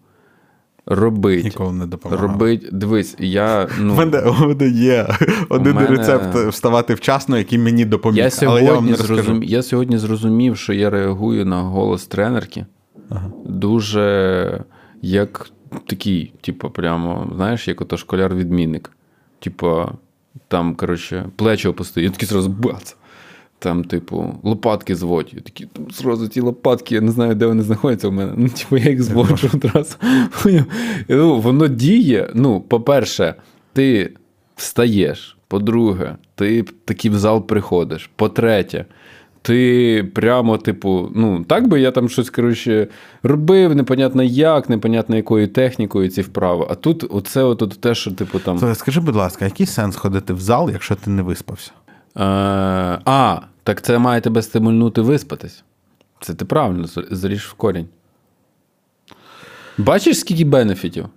[0.86, 1.44] Робить.
[1.44, 2.30] Ніколи не допомагав.
[2.30, 2.68] Робить.
[2.72, 3.68] Дивись, я.
[3.80, 5.08] Ну, У мене, у мене є
[5.48, 8.24] один мене- рецепт вставати вчасно, який мені допоміг.
[8.24, 9.42] я, але я вам сьогодні не зрозум...
[9.42, 12.66] я сьогодні зрозумів, що я реагую на голос тренерки
[13.44, 14.64] дуже
[15.02, 15.50] як
[15.86, 18.90] такий, типу, прямо, знаєш, як ото школяр-відмінник.
[19.38, 19.84] Типу,
[20.48, 22.96] там, коротше, плечі опустив, я такий зразу бац.
[23.58, 25.30] Там, типу, лопатки зводь.
[25.32, 28.32] Я такі, там зразу ті лопатки, я не знаю, де вони знаходяться у мене.
[28.36, 29.96] Ну, типу, я їх зводжу одразу.
[31.08, 32.30] Ну, воно діє.
[32.34, 33.34] Ну, по-перше,
[33.72, 34.12] ти
[34.56, 35.36] встаєш.
[35.48, 38.10] По-друге, ти таки в зал приходиш.
[38.16, 38.84] По-третє,
[39.42, 42.88] ти прямо, типу, ну, так би я там щось, коротше,
[43.22, 46.66] робив, непонятно як, непонятно якою технікою ці вправи.
[46.70, 48.74] А тут оце от, от те, що, типу, там.
[48.74, 51.72] Скажи, будь ласка, який сенс ходити в зал, якщо ти не виспався?
[52.16, 52.22] Е,
[53.04, 55.64] а, так це має тебе стимульнути виспатись.
[56.20, 57.88] Це ти правильно зріж в корінь.
[59.78, 61.08] Бачиш, скільки бенефітів?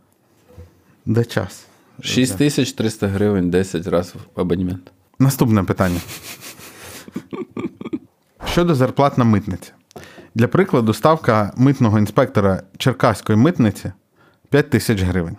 [1.05, 1.65] Де час?
[2.01, 4.91] 6300 гривень 10 разів в абонемент.
[5.19, 5.99] Наступне питання.
[8.45, 9.71] Щодо зарплат на митниці.
[10.35, 13.91] Для прикладу, ставка митного інспектора Черкаської митниці
[14.49, 15.37] 5 тисяч гривень.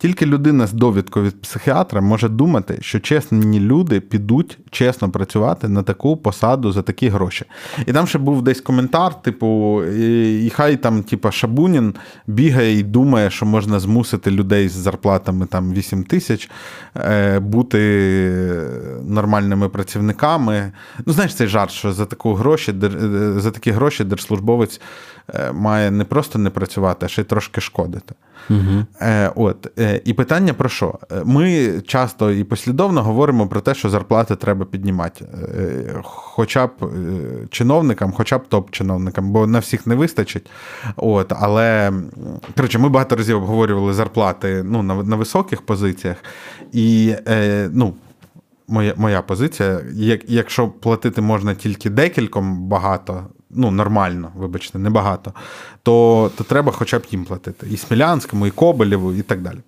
[0.00, 5.82] Тільки людина з довідкою від психіатра може думати, що чесні люди підуть чесно працювати на
[5.82, 7.44] таку посаду за такі гроші.
[7.86, 11.94] І там ще був десь коментар, типу, і хай там, типу, Шабунін
[12.26, 16.50] бігає і думає, що можна змусити людей з зарплатами там 8 тисяч
[16.96, 17.78] е, бути
[19.04, 20.72] нормальними працівниками.
[21.06, 22.74] Ну, знаєш, цей жарт, що за таку гроші,
[23.36, 24.80] за такі гроші держслужбовець
[25.34, 28.14] е, має не просто не працювати, а ще й трошки шкодити.
[28.50, 28.84] Угу.
[29.34, 29.80] От.
[30.04, 30.98] І питання про що?
[31.24, 35.26] Ми часто і послідовно говоримо про те, що зарплати треба піднімати,
[36.02, 36.70] хоча б
[37.50, 40.50] чиновникам, хоча б топ-чиновникам, бо на всіх не вистачить.
[40.96, 41.92] От, Але
[42.56, 46.16] коротше, ми багато разів обговорювали зарплати ну, на на високих позиціях.
[46.72, 47.14] І
[47.70, 47.94] ну,
[48.68, 55.32] моя моя позиція: як, якщо платити можна тільки декільком багато, ну нормально, вибачте, небагато,
[55.82, 57.66] то то треба хоча б їм платити.
[57.70, 59.58] І Смілянському, і Коболєву, і так далі.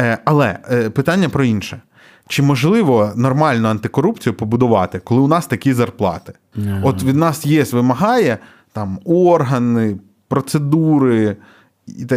[0.00, 1.80] Е, Але е, питання про інше.
[2.28, 6.32] Чи можливо нормальну антикорупцію побудувати, коли у нас такі зарплати?
[6.56, 6.80] Mm.
[6.84, 8.38] От від нас є, вимагає
[8.72, 11.36] там органи, процедури.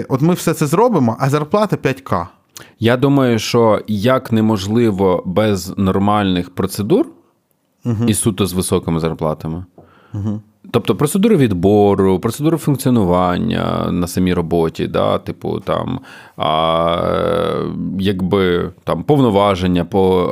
[0.10, 2.28] От ми все це зробимо, а зарплата 5К.
[2.80, 7.08] Я думаю, що як неможливо без нормальних процедур
[7.86, 8.06] угу.
[8.08, 9.66] і суто з високими зарплатами.
[10.14, 10.42] Угу.
[10.72, 16.00] Тобто процедури відбору, процедури функціонування на самій роботі, да, типу там,
[16.38, 17.66] а,
[18.00, 20.30] якби там повноваження по,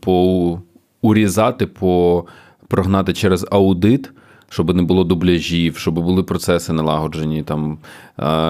[0.00, 0.58] по
[1.02, 2.24] урізати, по
[2.68, 4.10] прогнати через аудит,
[4.48, 7.78] щоб не було дубляжів, щоб були процеси налагоджені, там,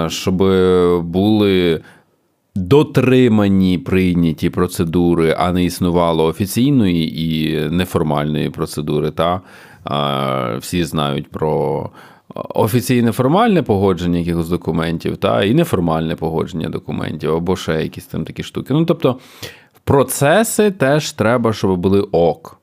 [0.08, 0.36] щоб
[1.04, 1.80] були
[2.54, 9.10] дотримані прийняті процедури, а не існувало офіційної і неформальної процедури.
[9.10, 9.40] Та
[10.58, 11.90] всі знають про
[12.34, 18.42] офіційне формальне погодження якихось документів, та і неформальне погодження документів, або ще якісь там такі
[18.42, 18.74] штуки.
[18.74, 19.18] Ну, тобто,
[19.84, 22.58] процеси теж треба, щоб були ок.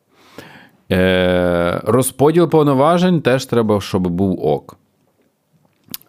[0.91, 4.78] Е, Розподіл повноважень теж треба, щоб був ок.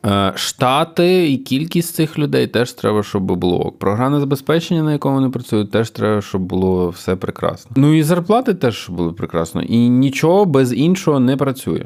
[0.07, 3.73] Е, штати і кількість цих людей теж треба, щоб було.
[3.79, 7.73] Програмне забезпечення, на якому вони працюють, теж треба, щоб було все прекрасно.
[7.77, 9.63] Ну і зарплати теж були прекрасно.
[9.63, 11.85] І нічого без іншого не працює.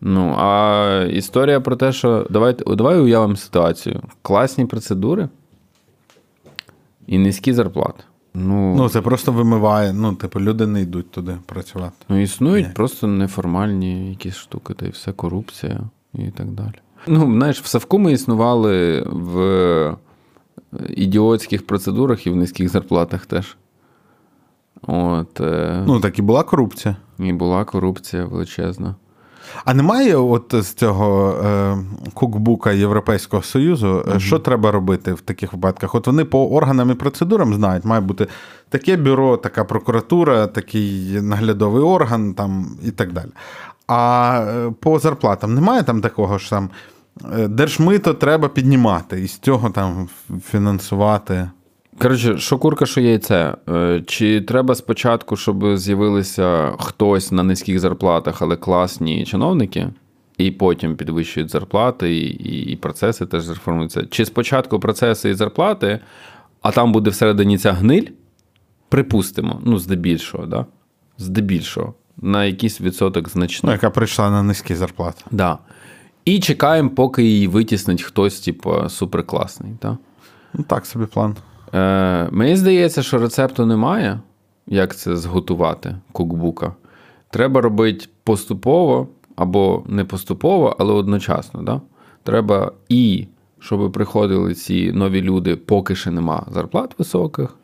[0.00, 5.28] Ну, а історія про те, що давайте, давай уявимо ситуацію: класні процедури
[7.06, 8.04] і низькі зарплати.
[8.34, 9.92] Ну, ну, це просто вимиває.
[9.92, 11.92] Ну, типу, люди не йдуть туди працювати.
[12.08, 12.72] Ну, існують Ні.
[12.72, 15.80] просто неформальні якісь штуки, та й все корупція
[16.14, 16.74] і так далі.
[17.06, 19.96] Ну, знаєш, в Савку ми існували в
[20.88, 23.56] ідіотських процедурах і в низьких зарплатах теж.
[24.82, 26.96] От, е, Ну, так і була корупція.
[27.18, 28.94] І була корупція величезна.
[29.64, 31.76] А немає от з цього е,
[32.14, 35.94] кукбука Європейського Союзу, mm що треба робити в таких випадках?
[35.94, 38.26] От вони по органам і процедурам знають, має бути
[38.68, 43.30] таке бюро, така прокуратура, такий наглядовий орган там і так далі.
[43.86, 46.93] А е, по зарплатам немає там такого ж там Е,
[47.48, 50.08] держмито треба піднімати і з цього там
[50.50, 51.50] фінансувати.
[51.98, 53.54] Коротше, що курка, що яйце.
[53.68, 59.88] Е, чи треба спочатку, щоб з'явилися хтось на низьких зарплатах, але класні чиновники,
[60.38, 64.06] і потім підвищують зарплати, і і процеси теж зреформуються?
[64.10, 66.00] Чи спочатку процеси і зарплати,
[66.62, 68.06] а там буде всередині ця гниль?
[68.88, 70.66] Припустимо, ну, здебільшого, да?
[71.18, 73.60] здебільшого, на якийсь відсоток значний.
[73.68, 75.24] Ну, яка прийшла на низькі зарплати.
[75.30, 75.58] Да.
[76.24, 79.72] І чекаємо, поки її витіснить хтось, типу, суперкласний.
[79.78, 79.94] Так?
[80.54, 81.36] Ну, так собі план.
[81.74, 84.20] Е, Мені здається, що рецепту немає,
[84.66, 86.74] як це зготувати кукбука.
[87.30, 91.62] Треба робити поступово або не поступово, але одночасно.
[91.62, 91.80] Да?
[92.22, 93.26] Треба і
[93.58, 97.56] щоб приходили ці нові люди, поки ще нема зарплат високих.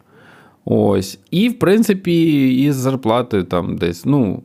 [0.64, 1.18] Ось.
[1.30, 4.42] І, в принципі, із зарплати там десь, ну,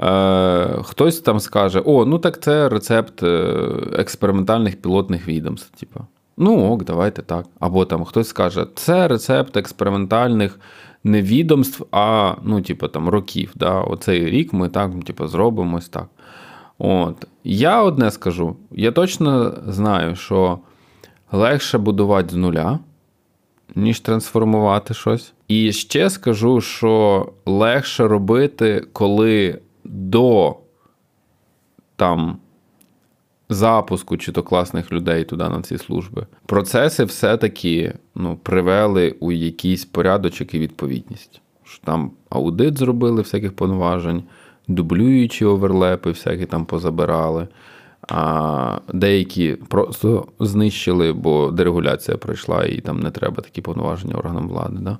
[0.00, 3.54] Е, Хтось там скаже: о, ну так це рецепт е,
[3.92, 5.80] експериментальних пілотних відомств.
[5.80, 6.00] Типу.
[6.36, 7.46] Ну, ок, давайте так.
[7.60, 10.58] Або там хтось скаже, це рецепт експериментальних
[11.04, 13.52] не відомств, а ну, типу, там, років.
[13.54, 13.80] Да?
[13.80, 16.06] Оцей рік ми так типу, зробимо ось так.
[16.78, 17.26] От.
[17.44, 20.58] Я одне скажу: я точно знаю, що
[21.32, 22.78] легше будувати з нуля,
[23.74, 25.32] ніж трансформувати щось.
[25.48, 30.56] І ще скажу, що легше робити, коли до
[31.96, 32.38] там
[33.48, 39.84] запуску чи то класних людей туди на ці служби, процеси все-таки ну, привели у якийсь
[39.84, 41.40] порядочок і відповідність.
[41.64, 44.22] Що Там аудит зробили всяких повноважень,
[44.68, 47.48] дублюючі оверлепи, всякі там позабирали.
[48.08, 54.78] А деякі просто знищили, бо дерегуляція пройшла, і там не треба такі повноваження органам влади.
[54.80, 54.98] Да?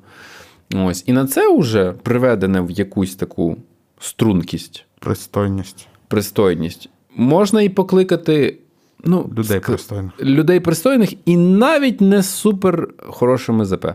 [0.75, 1.05] Ось.
[1.07, 3.57] І на це вже приведене в якусь таку
[4.05, 5.89] стрункість, Пристойність.
[6.09, 6.89] пристойність.
[7.17, 8.59] Можна і покликати
[9.05, 10.13] ну, Людей ск- пристойних.
[10.23, 13.87] людей пристойних і навіть не супер хорошими ЗП.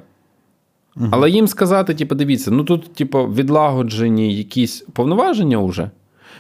[1.12, 5.90] Але їм сказати, типу, дивіться, ну тут, типу, відлагоджені якісь повноваження вже.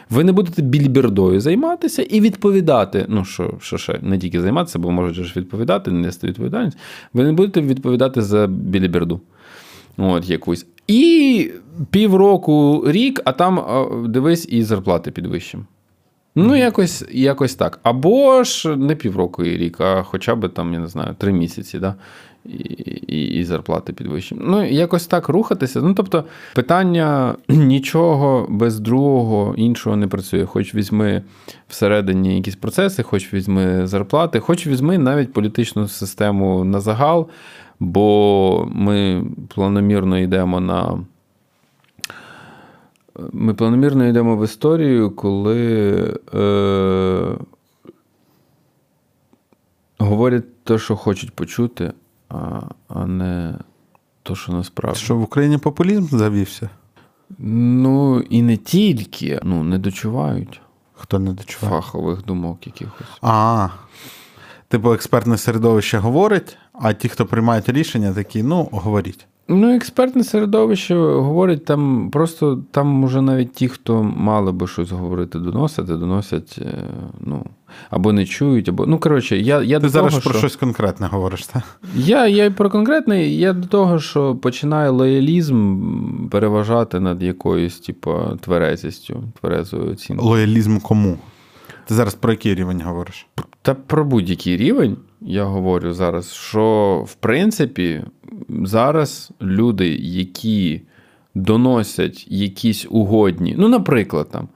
[0.10, 3.05] Ви не будете більбердою займатися і відповідати.
[3.10, 6.77] Ну, що, що ще не тільки займатися, бо можуть ж відповідати, не нести відповідальність.
[7.13, 9.21] Ви не будете відповідати за біліберду.
[9.97, 10.65] От якусь.
[10.89, 11.52] І
[11.91, 13.65] півроку, рік, а там
[14.12, 15.63] дивись, і зарплати підвищимо.
[16.36, 17.80] Ну, якось, якось так.
[17.84, 21.80] Або ж не півроку і рік, а хоча б там, я не знаю, три місяці,
[21.80, 21.95] да?
[22.45, 22.52] і,
[23.08, 24.41] і, і зарплати підвищимо.
[24.45, 25.82] Ну, якось так рухатися.
[25.82, 26.23] Ну, тобто,
[26.56, 30.45] питання нічого без другого іншого не працює.
[30.45, 31.23] Хоч візьми
[31.67, 37.28] всередині якісь процеси, хоч візьми зарплати, хоч візьми навіть політичну систему на загал,
[37.80, 41.00] бо ми планомірно йдемо на.
[43.32, 45.94] Ми планомірно йдемо в історію, коли
[46.34, 47.38] е,
[49.98, 51.94] говорять те, що хочуть почути,
[52.30, 53.56] а, а не
[54.24, 55.00] то, що насправді.
[55.00, 56.70] Що в Україні популізм завівся?
[57.39, 60.62] Ну, і не тільки, ну, не дочувають
[60.94, 61.72] Хто не дочував?
[61.72, 63.08] фахових думок якихось.
[63.22, 63.68] А,
[64.69, 69.27] типу, експертне середовище говорить, а ті, хто приймають рішення, такі, ну, говоріть.
[69.51, 75.39] Ну, експертне середовище говорить там, просто там уже навіть ті, хто мали би щось говорити,
[75.39, 76.84] доносити, доносять, е,
[77.21, 77.45] ну,
[77.89, 78.86] або не чують, або.
[78.86, 80.39] Ну, коротше, я, я Ти до зараз того, про що...
[80.39, 81.63] щось конкретне говориш, так?
[81.95, 85.79] Я, я і про конкретне, я до того, що починає лоялізм
[86.32, 90.29] переважати над якоюсь, типу, тверезістю, тверезою оцінкою.
[90.29, 91.17] Лоялізм кому?
[91.86, 93.27] Ти зараз про який рівень говориш?
[93.62, 98.04] Та про будь-який рівень я говорю зараз, що в принципі
[98.50, 100.82] зараз люди, які
[101.36, 104.48] доносять якісь угодні, ну, наприклад, там.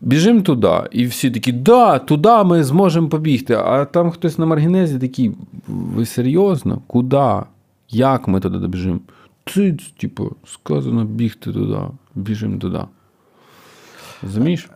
[0.00, 3.54] Біжимо туди, і всі такі, да, туди ми зможемо побігти.
[3.54, 5.32] А там хтось на маргінезі такий,
[5.68, 6.82] ви серйозно?
[6.86, 7.32] Куди?
[7.90, 9.00] Як ми туди добіжимо?
[9.44, 11.78] Циц, типу, сказано бігти туди,
[12.14, 12.80] біжимо туди.
[14.22, 14.68] Розумієш?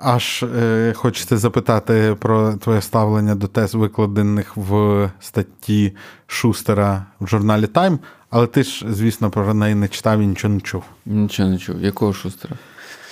[0.00, 7.64] Аж е, хочеться запитати про твоє ставлення до тез, викладених в статті Шустера в журналі
[7.64, 7.98] Time,
[8.30, 10.82] але ти ж, звісно, про неї не читав і нічого не чув.
[11.06, 11.82] Нічого не чув.
[11.82, 12.56] Якого шустера?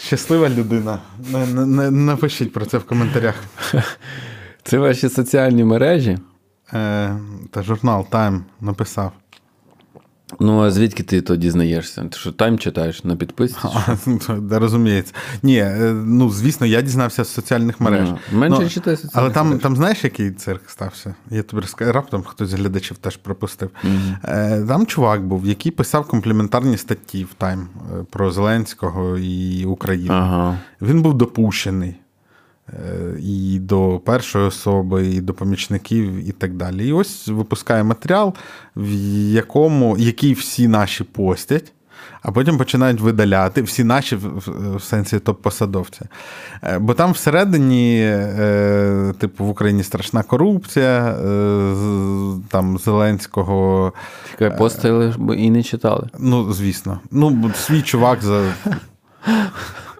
[0.01, 0.99] Щаслива людина.
[1.33, 3.35] Не, не, не, напишіть про це в коментарях.
[4.63, 6.19] Це ваші соціальні мережі.
[6.73, 7.17] Е,
[7.51, 9.13] та журнал Time написав.
[10.41, 12.03] Ну, а звідки ти то дізнаєшся?
[12.03, 13.59] Ти що тайм читаєш на підписці?
[14.39, 15.15] Да, розуміється.
[15.43, 18.09] Ні, е, ну звісно, я дізнався з соціальних мереж.
[18.33, 19.63] Ну, менше Ну, читай соціальних Але там, мереж.
[19.63, 21.15] там знаєш, який цирк стався?
[21.31, 23.71] Я тобі розкажу, раптом хтось з глядачів теж пропустив.
[24.25, 30.15] Е, Там чувак був, який писав компліментарні статті в Тайм е, про Зеленського і Україну.
[30.15, 30.59] Ага.
[30.83, 31.95] Він був допущений
[33.21, 36.89] і до першої особи, і до помічників, і так далі.
[36.89, 38.35] І ось випускає матеріал,
[38.77, 38.91] в
[39.33, 41.73] якому, який всі наші постять.
[42.23, 46.01] А потім починають видаляти всі наші в, сенсі топ-посадовці.
[46.63, 51.75] Е, Бо там всередині, е, типу, в Україні страшна корупція, е,
[52.49, 53.93] там Зеленського.
[54.31, 56.09] Чекай, постили і не читали.
[56.19, 57.01] Ну, звісно.
[57.11, 58.43] Ну, свій чувак за.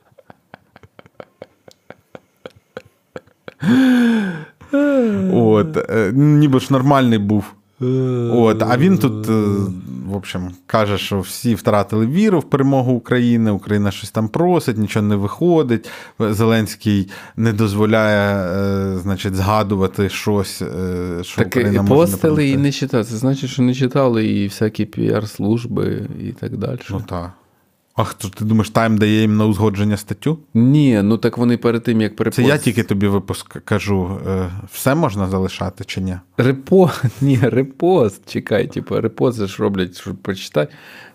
[5.33, 7.45] От, е, ніби ж нормальний був.
[8.31, 9.33] От, а він тут, е,
[10.07, 15.07] в общем, каже, що всі втратили віру в перемогу України, Україна щось там просить, нічого
[15.07, 15.91] не виходить.
[16.19, 22.57] Зеленський не дозволяє, е, значить, згадувати щось, е, що Так Україна і може не і
[22.57, 23.05] не читали.
[23.05, 26.79] Це значить, що не читали і всякі піар-служби і так далі.
[26.91, 27.31] Ну так.
[27.95, 30.39] А хто ти думаєш, Time дає їм на узгодження статтю?
[30.55, 34.95] Ні, ну так вони перед тим, як Це я тільки тобі випуск кажу, е, все
[34.95, 36.17] можна залишати чи ні?
[36.37, 40.73] Репост, ні, репост, чекай, типу, репост ж роблять, щоб прочитати.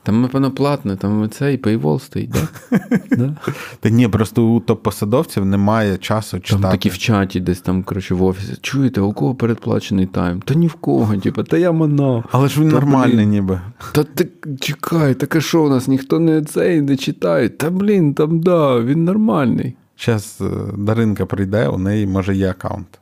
[0.07, 2.47] Там, напевно, платне, там цей paywall стоїть, да?
[3.11, 3.35] да?
[3.79, 6.61] Та ні, просто у топ-посадовців немає часу читати.
[6.61, 8.57] Там такі в чаті десь там, коротше, в офісі.
[8.61, 10.41] Чуєте, у кого передплачений Time?
[10.41, 12.23] Та ні в кого, типу, та я манав.
[12.31, 13.61] Але ж він нормальний, ніби.
[13.91, 14.29] Та ти
[14.59, 17.49] чекай, так а що у нас ніхто не цей не читає?
[17.49, 19.75] Та блін, там да, він нормальний.
[20.05, 20.43] Зараз
[20.77, 22.99] Даринка прийде, у неї може є аккаунт.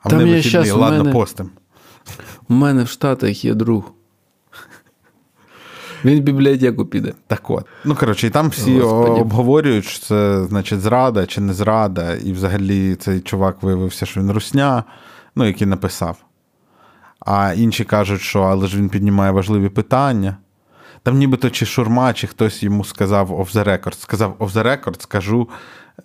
[0.00, 1.50] А Там в неї вихідний, ладно, мене- постим.
[2.48, 3.92] У мене в Штатах є друг.
[6.06, 7.12] Він в бібліотеку піде.
[7.26, 7.66] Так от.
[7.84, 9.20] Ну, коротше, і там всі Господи.
[9.20, 14.30] обговорюють, що це значить зрада чи не зрада, і взагалі цей чувак виявився, що він
[14.30, 14.84] русня,
[15.36, 16.16] ну, який написав.
[17.20, 20.36] А інші кажуть, що але ж він піднімає важливі питання.
[21.02, 23.94] Там нібито чи шурма, чи хтось йому сказав off the record.
[23.94, 25.48] Сказав off the record, скажу,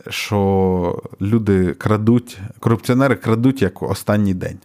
[0.10, 4.60] що люди крадуть, корупціонери крадуть як останній день.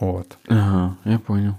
[0.00, 0.36] От.
[0.48, 1.54] Ага, я поняв.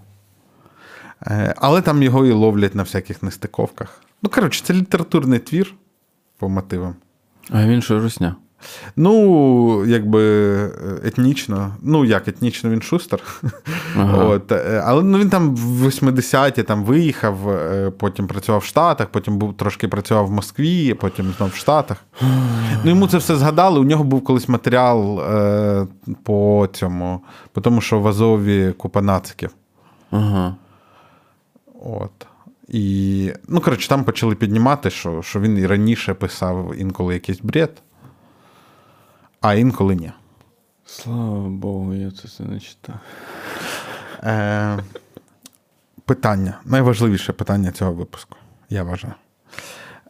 [1.28, 4.02] Е, Але там його і ловлять на всяких нестиковках.
[4.24, 5.74] Ну, коротше, це літературний твір
[6.38, 6.96] по мотивам.
[7.50, 8.36] А він що русня?
[8.96, 10.72] Ну, якби е,
[11.04, 13.20] етнічно, ну як етнічно він шустер.
[13.98, 14.24] Ага.
[14.26, 17.38] От, е, але ну, він там в 80-ті там виїхав,
[17.98, 21.98] потім працював в Штатах, потім був трошки працював в Москві, потім знов в Штатах.
[22.84, 23.80] Ну, йому це все згадали.
[23.80, 25.88] У нього був колись матеріал е,
[26.24, 27.22] по цьому,
[27.54, 29.50] по тому, що в Азові купа нациків.
[30.12, 30.56] Ага.
[31.82, 32.28] От.
[32.68, 37.82] І, ну, коротше, там почали піднімати, що, що він і раніше писав інколи якийсь бред,
[39.42, 40.12] а інколи ні.
[40.86, 42.96] Слава Богу, я це все не читав.
[44.24, 44.80] Е,
[46.06, 46.60] питання.
[46.66, 48.38] Найважливіше питання цього випуску,
[48.70, 49.14] я вважаю.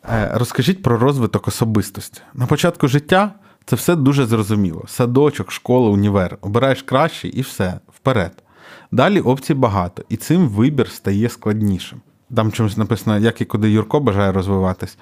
[0.10, 2.22] Е, розкажіть про розвиток особистості.
[2.34, 3.32] На початку життя
[3.66, 6.38] це все дуже зрозуміло: садочок, школа, універ.
[6.42, 8.44] Обираєш краще і все, вперед.
[8.92, 12.02] Далі опцій багато, і цим вибір стає складнішим.
[12.36, 14.98] Там чомусь написано, як і куди Юрко бажає розвиватись.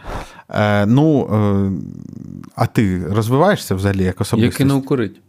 [0.49, 1.71] Е, ну, е,
[2.55, 5.21] а ти розвиваєшся взагалі як Я кинув курить.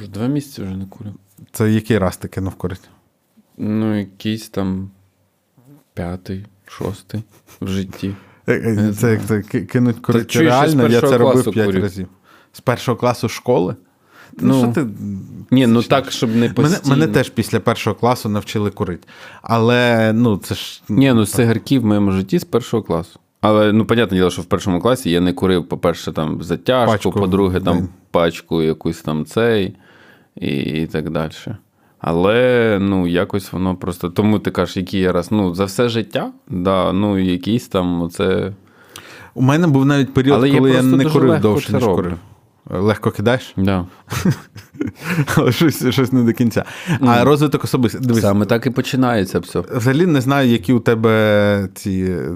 [0.00, 1.14] Вже два місяці вже не курив.
[1.52, 2.88] Це який раз ти кинув курити?
[3.56, 4.90] Ну, якийсь там
[5.94, 7.22] п'ятий, шостий
[7.60, 8.14] в житті.
[8.46, 11.80] Е, е, Це як це кинуть курити реально, я це робив класу 5 курю.
[11.80, 12.08] разів.
[12.52, 13.76] З першого класу школи?
[14.38, 14.86] Ну, Ну, що ти...
[15.50, 16.96] Ні, ну так, щоб не Мене, постійно.
[16.96, 19.08] мене теж після першого класу навчили курити.
[19.42, 20.82] Але ну, це ж.
[20.88, 23.18] Ні, ну цигарки в моєму житті з першого класу.
[23.40, 27.12] Але ну, понятне діло, що в першому класі я не курив, по-перше, там затяжку, Пачку
[27.12, 27.88] по-друге, там день.
[28.10, 29.74] пачку якусь там цей
[30.36, 31.32] і, і так далі.
[31.98, 34.10] Але ну, якось воно просто.
[34.10, 35.32] Тому ти кажеш, який я раз.
[35.32, 38.52] Ну, за все життя, да, ну, якийсь там оце.
[39.34, 42.18] У мене був навіть період, Але коли я, просто не курив довше, це ніж курив.
[42.70, 43.86] Легко кидаєш, Да.
[45.36, 46.64] але щось, щось не до кінця.
[47.00, 48.14] А розвиток особистості.
[48.14, 49.60] Саме так і починається все.
[49.60, 52.30] Взагалі не знаю, які у тебе ці е,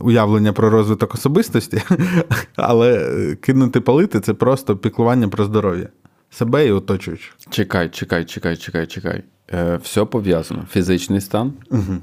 [0.00, 1.82] уявлення про розвиток особистості,
[2.56, 5.88] але е, кинути палити це просто піклування про здоров'я
[6.30, 7.36] себе і оточуючих.
[7.50, 9.22] Чекай, чекай, чекай, чекай, чекай.
[9.52, 10.64] Е, все пов'язано.
[10.70, 11.52] Фізичний стан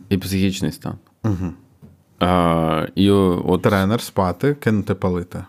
[0.09, 0.93] і психічний стан.
[2.19, 5.43] А, і от Тренер спати, кинути палити,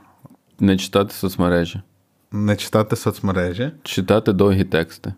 [0.60, 1.80] не читати соцмережі,
[2.32, 3.70] не читати соцмережі.
[3.82, 5.14] читати довгі тексти.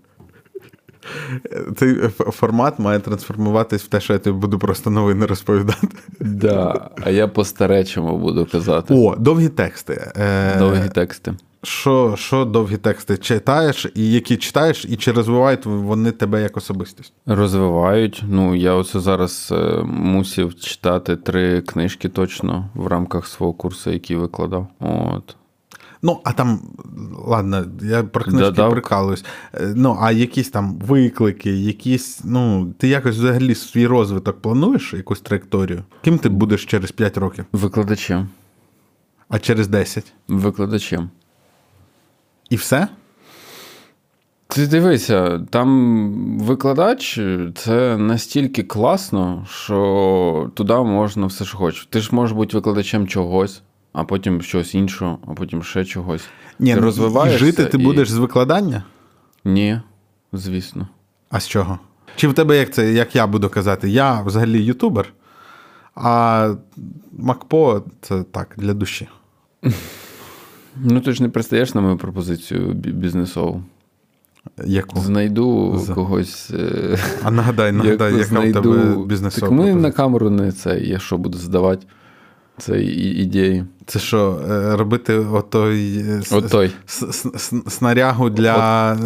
[1.77, 5.89] Цей формат має трансформуватись в те, що я тобі буду просто новини розповідати.
[6.21, 8.95] Да, а я по-старечому буду казати.
[8.95, 10.13] О, довгі тексти.
[10.17, 11.35] Е, Довгі тексти.
[11.63, 17.13] Що, що довгі тексти читаєш, і які читаєш, і чи розвивають вони тебе як особистість?
[17.27, 18.23] Розвивають.
[18.29, 24.17] Ну, я оце зараз е, мусив читати три книжки точно в рамках свого курсу, який
[24.17, 24.67] викладав.
[24.81, 25.37] От.
[26.07, 26.61] Ну, а там,
[27.27, 28.71] ладно, я про книжки Додав.
[28.71, 29.25] прикалуюсь.
[29.55, 35.21] Е, Ну, а якісь там виклики, якісь, ну, ти якось взагалі свій розвиток плануєш, якусь
[35.21, 35.83] траєкторію?
[36.03, 38.29] Ким ти будеш через 5 років, Викладачем.
[39.29, 40.13] а через 10?
[40.29, 41.11] Викладачем.
[42.51, 42.89] І все?
[44.47, 47.21] Ти дивися, там викладач
[47.57, 51.87] це настільки класно, що туди можна все, що хочеш.
[51.91, 53.63] Ти ж можеш бути викладачем чогось,
[53.95, 56.25] а потім щось іншого, а потім ще чогось.
[56.59, 58.85] Ні, ти ну, розвиваєшся і жити ти і- будеш з викладання?
[59.45, 59.81] Ні,
[60.33, 60.89] звісно.
[61.31, 61.79] А з чого?
[62.17, 65.13] Чи в тебе як це, як я буду казати, я взагалі ютубер,
[65.95, 66.55] а
[67.19, 69.09] Макпо це так, для душі.
[70.77, 73.63] Ну, ти ж не пристаєш на мою пропозицію бі- бізнесову.
[74.65, 75.01] Яку?
[75.01, 76.51] Знайду За- когось.
[76.51, 79.49] е, А нагадай, нагадай, яка в тебе бізнесова.
[79.49, 80.81] Так ми на камеру не це.
[80.81, 81.87] Я що буду здавати?
[82.59, 83.65] Це і- ідеї.
[83.87, 86.71] Це що, е, робити отой, е, Отой.
[87.69, 88.97] снарягу для е,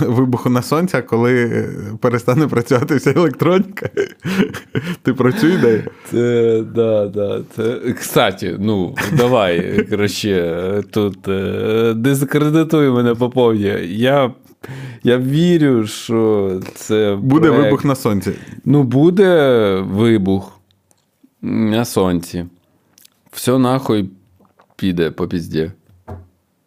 [0.00, 1.64] вибуху на сонця, коли
[2.00, 3.88] перестане працювати вся електроніка?
[5.02, 5.82] Ти про цю ідею?
[6.10, 7.80] Це, да, да, це.
[7.98, 11.18] Кстати, ну, давай, коротше, тут
[12.02, 13.74] дискредитуй мене по повні.
[13.86, 14.32] Я,
[15.02, 17.18] я вірю, що це.
[17.22, 17.64] Буде проект.
[17.64, 18.32] вибух на сонці.
[18.64, 20.60] Ну, буде вибух
[21.42, 22.44] на сонці.
[23.34, 24.10] Все нахуй
[24.76, 25.72] піде по пізді.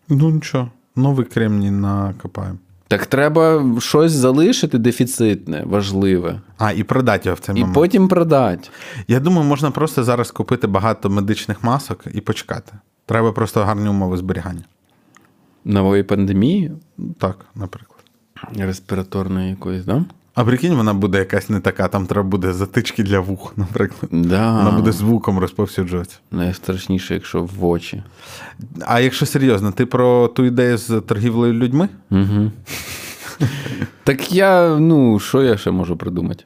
[0.09, 2.57] Ну нічого, новий кремній накопаємо.
[2.87, 7.75] Так треба щось залишити дефіцитне, важливе, А, і продати його в цей і момент.
[7.75, 8.69] потім продати.
[9.07, 12.73] Я думаю, можна просто зараз купити багато медичних масок і почекати.
[13.05, 14.63] Треба просто гарні умови зберігання.
[15.65, 16.71] Нової пандемії
[17.17, 17.99] Так, наприклад.
[18.57, 20.05] респіраторної якоїсь, да?
[20.37, 24.11] А прикинь, вона буде якась не така, там треба буде затички для вух, наприклад.
[24.11, 24.57] Да.
[24.57, 26.17] Вона буде звуком розповсюджуватися.
[26.31, 28.03] Найстрашніше, якщо в очі.
[28.85, 31.89] А якщо серйозно, ти про ту ідею з торгівлею людьми?
[32.11, 32.51] Угу.
[34.03, 36.43] так я, ну, що я ще можу придумати?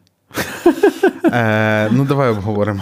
[1.25, 2.81] Е, ну, давай обговоримо.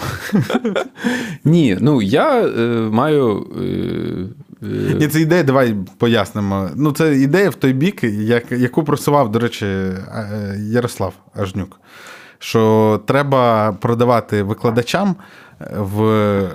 [1.44, 3.48] Ні, ну я е, маю.
[3.62, 6.70] Е, Ні, це ідея, давай пояснимо.
[6.76, 11.80] Ну, це ідея в той бік, як, яку просував, до речі, е, Ярослав Ажнюк.
[12.40, 15.16] Що треба продавати викладачам
[15.78, 16.50] в.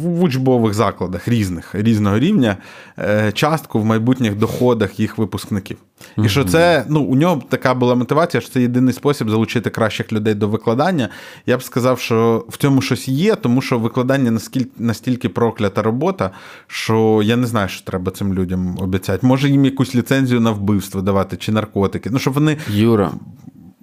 [0.00, 2.56] В учбових закладах різних різного рівня
[2.98, 5.76] е, частку в майбутніх доходах їх випускників.
[6.18, 10.12] І що це ну у нього така була мотивація, що це єдиний спосіб залучити кращих
[10.12, 11.08] людей до викладання.
[11.46, 16.30] Я б сказав, що в цьому щось є, тому що викладання наскільки настільки проклята робота,
[16.66, 19.26] що я не знаю, що треба цим людям обіцяти.
[19.26, 22.10] Може їм якусь ліцензію на вбивство давати чи наркотики.
[22.10, 23.12] Ну щоб вони Юра,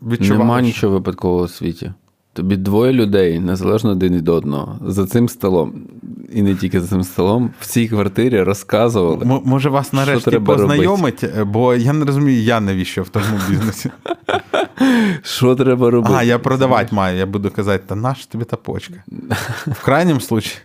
[0.01, 0.37] відчували.
[0.43, 1.93] нема що- нічого випадкового у світі.
[2.33, 5.73] Тобі двоє людей, незалежно один від одного, за цим столом,
[6.33, 9.25] і не тільки за цим столом, в цій квартирі розказували.
[9.25, 13.91] М- Може вас нарешті треба познайомить, бо я не розумію, я навіщо в тому бізнесі.
[15.23, 16.13] Що треба робити?
[16.17, 17.17] А, я продавати маю.
[17.17, 18.93] Я буду казати, та наш тобі та почка.
[19.67, 20.55] В крайньому случаї.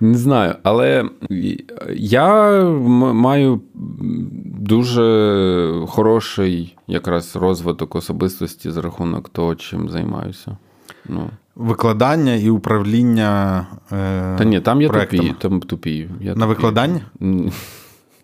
[0.00, 1.04] Не знаю, але
[1.96, 2.62] я
[2.94, 3.60] маю
[4.60, 10.56] дуже хороший якраз розвиток особистості за рахунок того, чим займаюся.
[11.08, 13.66] Ну, Викладання і управління.
[13.92, 15.22] Е, та ні, там я проектами.
[15.22, 16.08] тупі, там тупі.
[16.20, 17.02] Я На викладанні?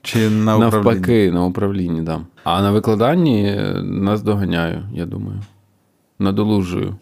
[0.02, 0.94] Чи на управлінні?
[0.94, 2.20] Навпаки, на управлінні, да.
[2.44, 5.40] А на викладанні е, нас доганяю, я думаю.
[6.18, 6.96] Надолужую.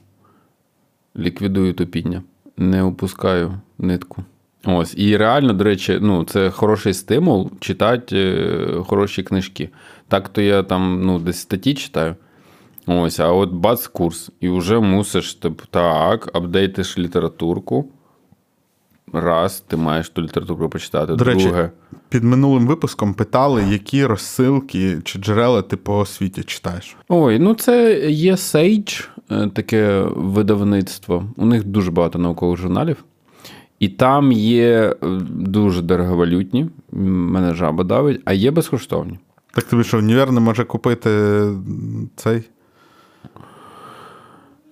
[1.17, 2.23] Ліквідую тупіння.
[2.57, 4.25] Не опускаю нитку.
[4.65, 4.95] Ось.
[4.97, 9.71] І реально, до речі, ну, це хороший стимул читати е, хороші книжки.
[10.09, 12.17] Так то я там ну, десь статті читаю.
[12.87, 14.31] Ось, а от бац курс.
[14.41, 17.89] І вже мусиш, типу, так, апдейтиш літературку.
[19.15, 21.15] Раз, ти маєш ту літературу почитати.
[21.15, 21.53] До речі,
[22.09, 26.97] Під минулим випуском питали, які розсилки чи джерела ти по світі читаєш.
[27.09, 31.25] Ой, ну це є Sage, е, таке видавництво.
[31.37, 33.05] У них дуже багато наукових журналів.
[33.79, 39.19] І там є е, дуже дороговалютні, мене жаба давить, а є безкоштовні.
[39.55, 41.43] Так тобі що, універ не може купити
[42.17, 42.43] цей?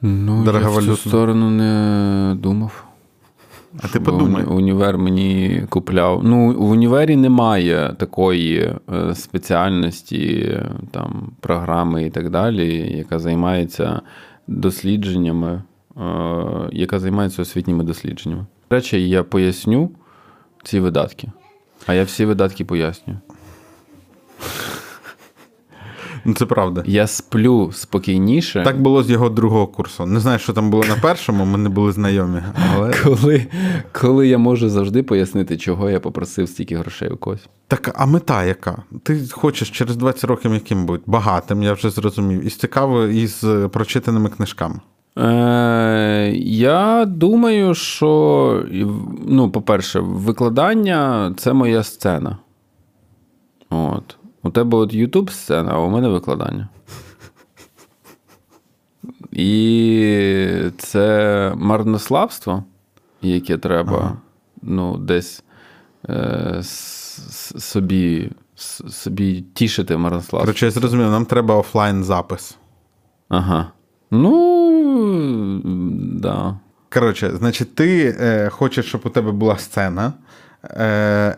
[0.02, 2.84] Ну, я в цю сторону не думав.
[3.82, 4.44] А ти подумай.
[4.44, 6.24] уні- Універ мені купляв.
[6.24, 10.58] Ну, в універі немає такої е, спеціальності,
[10.90, 14.00] там, програми і так далі, яка займається
[14.46, 15.62] дослідженнями,
[15.96, 16.02] е,
[16.72, 18.46] яка займається освітніми дослідженнями.
[18.70, 19.90] До речі, я поясню
[20.64, 21.28] ці видатки.
[21.86, 23.18] А я всі видатки пояснюю.
[26.24, 26.82] Ну, це правда.
[26.86, 30.06] Я сплю спокійніше, Так було з його другого курсу.
[30.06, 32.42] Не знаю, що там було на першому, ми не були знайомі.
[32.74, 33.46] Але коли,
[33.92, 37.48] коли я можу завжди пояснити, чого я попросив стільки грошей у когось.
[37.68, 38.82] так, а мета яка?
[39.02, 41.02] Ти хочеш через 20 років яким бути?
[41.06, 42.46] Багатим, я вже зрозумів.
[42.46, 44.80] І з цікаво, і з прочитаними книжками.
[45.18, 48.64] Е, я думаю, що,
[49.26, 52.38] ну, по-перше, викладання це моя сцена.
[53.70, 54.16] От.
[54.42, 56.68] У тебе от YouTube сцена, а у мене викладання.
[59.32, 62.64] І це марнославство,
[63.22, 64.16] яке треба Ага.
[64.62, 65.44] ну, десь
[66.08, 66.60] е,
[67.58, 68.30] собі,
[68.88, 70.40] собі тішити марнославство.
[70.40, 72.56] Коротше, я зрозумів, нам треба офлайн запис.
[73.28, 73.72] Ага.
[74.10, 75.60] Ну,
[76.14, 76.58] да.
[76.92, 80.12] Коротше, значить, ти е, хочеш, щоб у тебе була сцена,
[80.64, 81.36] е,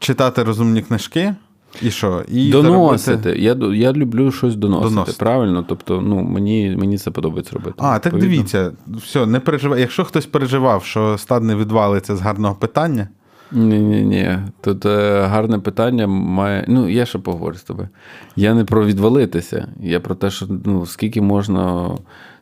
[0.00, 1.34] читати розумні книжки,
[1.82, 2.24] і що?
[2.28, 3.22] І Доносити.
[3.22, 4.94] заробити- Я, я люблю щось доносити.
[4.94, 5.18] Доносити.
[5.18, 5.64] Правильно?
[5.68, 7.74] Тобто, ну, мені, мені це подобається робити.
[7.78, 8.36] А, так Відповідно.
[8.36, 9.80] дивіться, все, не переживай.
[9.80, 13.08] Якщо хтось переживав, що стад не відвалиться з гарного питання,
[13.52, 14.38] Ні, ні.
[14.60, 16.64] Тут е, гарне питання має.
[16.68, 17.88] Ну, я ще поговорю з тобою.
[18.36, 19.68] Я не про відвалитися.
[19.80, 21.90] Я про те, що ну, скільки можна.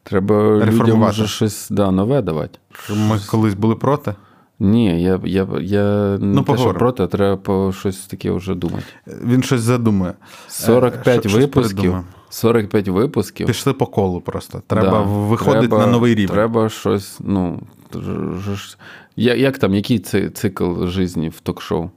[0.02, 2.58] Треба людям вже щось да, нове давати.
[2.90, 4.14] ми колись були проти.
[4.60, 5.82] Ні, я, я, я
[6.18, 8.84] не Ну, те, що проти, а треба по щось таке вже думати.
[9.06, 10.12] Він щось задумує.
[10.48, 11.96] 45 що- випусків.
[12.30, 13.46] 45 випусків.
[13.46, 14.62] Пішли по колу просто.
[14.66, 15.00] Треба Да.
[15.00, 16.34] виходити Треба- на новий рівень.
[16.34, 17.60] Треба щось, ну.
[17.94, 18.76] ж- ж-
[19.16, 21.90] Я, як там, який ци- цикл житті в ток-шоу?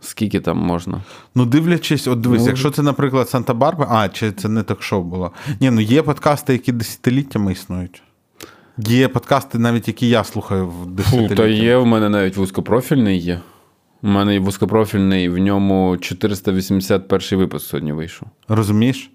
[0.00, 1.00] Скільки там можна?
[1.34, 5.32] Ну, дивлячись, от дивись, Ну, якщо це, наприклад, Санта-Барбара, а, чи це не ток-шоу було.
[5.60, 8.02] Ні, ну є подкасти, які десятиліттями існують.
[8.78, 11.34] Є подкасти, навіть які я слухаю в Фу, десятиліття.
[11.34, 13.40] та є, в мене навіть вузькопрофільний є.
[14.02, 18.28] У мене є вузькопрофільний, в ньому 481 випуск сьогодні вийшов.
[18.48, 19.10] Розумієш?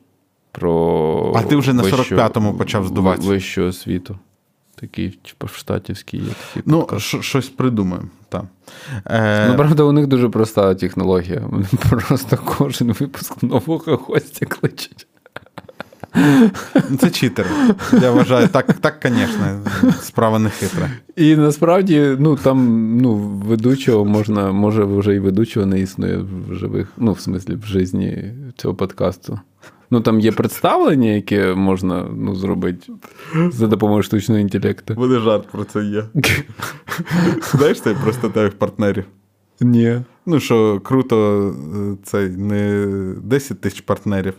[0.51, 3.27] Про А ти вже на вищу- 45-му почав здуватися.
[3.29, 4.19] Вищу освіту.
[4.75, 6.63] Такий, типу, штатівський є такий.
[6.65, 7.23] Ну, подкаст.
[7.23, 8.07] щось придумаємо.
[8.29, 8.47] Там.
[9.05, 11.41] Е, Ну, правда, у них дуже проста технологія.
[11.49, 15.07] Вони просто кожен випуск нового гостя кличуть.
[16.89, 17.49] Ну, Це читери.
[18.01, 19.59] Я вважаю, так, так, звісно,
[20.01, 20.89] справа не хитра.
[21.15, 26.87] І насправді, ну там ну, ведучого можна, може, вже і ведучого не існує в живих,
[26.97, 29.39] ну, в смислі, в житті цього подкасту.
[29.93, 32.87] Ну, там є представлення, яке можна ну, зробити
[33.51, 34.93] за допомогою штучного інтелекту.
[34.93, 36.03] Буде жарт про це є.
[37.51, 39.05] Знаєш цей про статевих партнерів?
[39.61, 40.01] Ні.
[40.25, 42.85] Ну, що круто, е, цей не
[43.23, 44.33] 10 тисяч партнерів,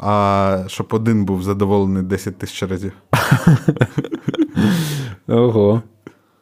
[0.00, 2.92] а щоб один був задоволений 10 тисяч разів.
[5.28, 5.82] Ого.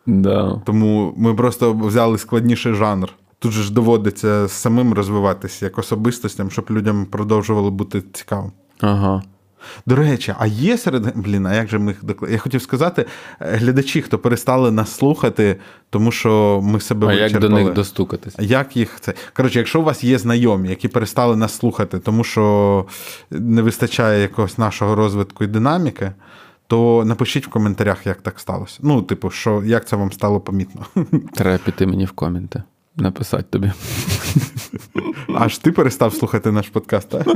[0.06, 0.62] Да.
[0.66, 3.08] Тому ми просто взяли складніший жанр.
[3.38, 8.52] Тут же ж доводиться самим розвиватися як особистостям, щоб людям продовжувало бути цікаво.
[8.80, 9.22] Ага.
[9.86, 13.04] До речі, а є серед блін, а як же ми їх докла- Я хотів сказати,
[13.40, 15.56] е, глядачі, хто перестали нас слухати,
[15.90, 18.34] тому що ми себе А як до них достукатись?
[18.38, 19.14] Як їх це?
[19.36, 22.84] Коротше, якщо у вас є знайомі, які перестали нас слухати, тому що
[23.30, 26.12] не вистачає якогось нашого розвитку і динаміки,
[26.66, 28.78] то напишіть в коментарях, як так сталося.
[28.82, 30.86] Ну, типу, що як це вам стало помітно.
[31.34, 32.62] Треба піти мені в коменти.
[32.96, 33.72] Написати тобі.
[35.34, 37.26] Аж ти перестав слухати наш подкаст, так?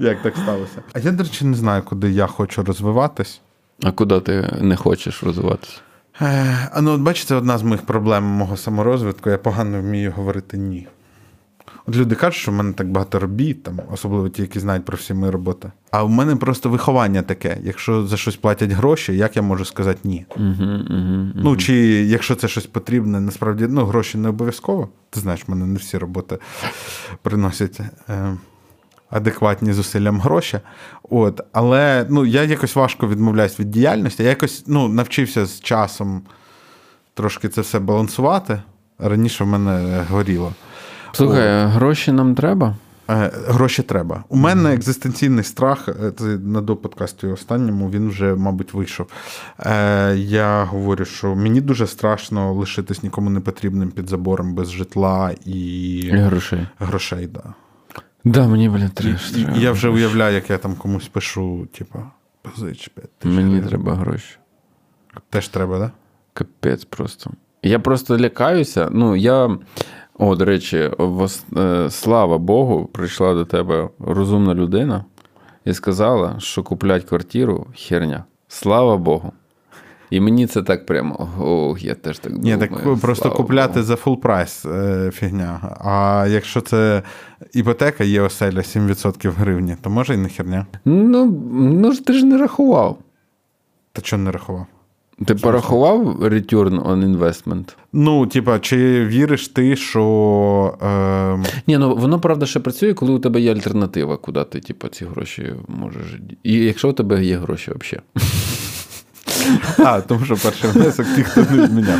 [0.00, 0.82] Як так сталося?
[0.92, 3.40] А я, до речі, не знаю, куди я хочу розвиватись.
[3.82, 5.80] А куди ти не хочеш розвиватися?
[6.20, 10.58] Е, а ну, от бачите, одна з моїх проблем мого саморозвитку, я погано вмію говорити
[10.58, 10.88] ні.
[11.88, 14.96] От люди кажуть, що в мене так багато робіт, там, особливо ті, які знають про
[14.96, 15.72] всі мої роботи.
[15.90, 17.58] А в мене просто виховання таке.
[17.62, 20.26] Якщо за щось платять гроші, як я можу сказати ні?
[20.36, 20.46] Угу,
[20.90, 21.74] угу, Ну, чи
[22.04, 24.88] якщо це щось потрібне, насправді ну, гроші не обов'язково.
[25.10, 26.38] Ти знаєш, в мене не всі роботи
[27.22, 28.36] приносять е,
[29.10, 30.60] адекватні зусиллям гроші.
[31.02, 34.22] От, але ну, я якось важко відмовляюсь від діяльності.
[34.22, 36.22] Я якось ну, навчився з часом
[37.14, 38.62] трошки це все балансувати.
[38.98, 40.52] Раніше в мене горіло.
[41.16, 42.74] Слухай, гроші нам треба?
[43.10, 44.24] Е, Гроші треба.
[44.28, 49.06] У мене екзистенційний страх, е, це на доподкасті останньому він вже, мабуть, вийшов.
[49.58, 55.30] Е, Я говорю, що мені дуже страшно лишитись нікому не потрібним під забором без житла
[55.46, 55.60] і
[55.98, 56.66] І грошей.
[56.78, 57.26] грошей.
[57.26, 57.42] Да.
[58.24, 61.98] Да, мені, блін, теж і, я вже уявляю, як я там комусь пишу, типу,
[62.42, 63.36] позич 5 тисяч.
[63.36, 64.36] Мені треба гроші.
[65.30, 65.78] Теж треба?
[65.78, 65.90] Да?
[66.32, 67.30] Капець просто.
[67.62, 68.88] Я просто лякаюся.
[68.92, 69.58] Ну, я.
[70.18, 70.90] О, до речі,
[71.56, 75.04] е, слава Богу, прийшла до тебе розумна людина
[75.64, 78.24] і сказала, що куплять квартиру херня.
[78.48, 79.32] Слава Богу.
[80.10, 81.28] І мені це так прямо.
[81.40, 83.84] Ох, я теж так Ні, так просто купляти Богу.
[83.86, 85.76] за full прайс е, фігня.
[85.80, 87.02] А якщо це
[87.52, 90.66] іпотека, є оселя 7% гривні, то може і не херня.
[90.84, 92.98] Ну, ну ти ж не рахував.
[93.92, 94.66] Та чого не рахував?
[95.24, 97.74] Ти порахував return on investment?
[97.92, 100.78] Ну, типа, чи віриш ти, що.
[100.82, 104.88] Е, Ні, ну воно правда ще працює, коли у тебе є альтернатива, куди ти, типу,
[104.88, 106.02] ці гроші можеш.
[106.42, 108.02] І якщо у тебе є гроші взагалі.
[109.78, 111.98] а, тому що перший внесок ніхто не зміняв.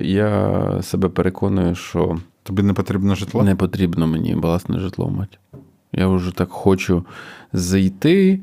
[0.00, 3.42] Я себе переконую, що Тобі не потрібно житло?
[3.42, 5.36] не потрібно мені власне житло мати.
[5.92, 7.04] Я вже так хочу
[7.52, 8.40] зайти,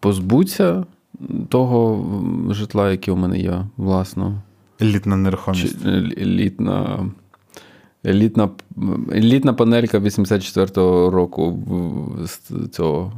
[0.00, 0.84] позбутися
[1.48, 2.04] того
[2.50, 4.34] житла, яке у мене є, власного.
[4.82, 5.86] Елітна Чи, нерухомість.
[6.18, 7.06] елітна,
[8.06, 8.48] елітна,
[9.12, 11.58] елітна панелька 84-го року
[12.24, 12.40] з
[12.70, 13.12] цього.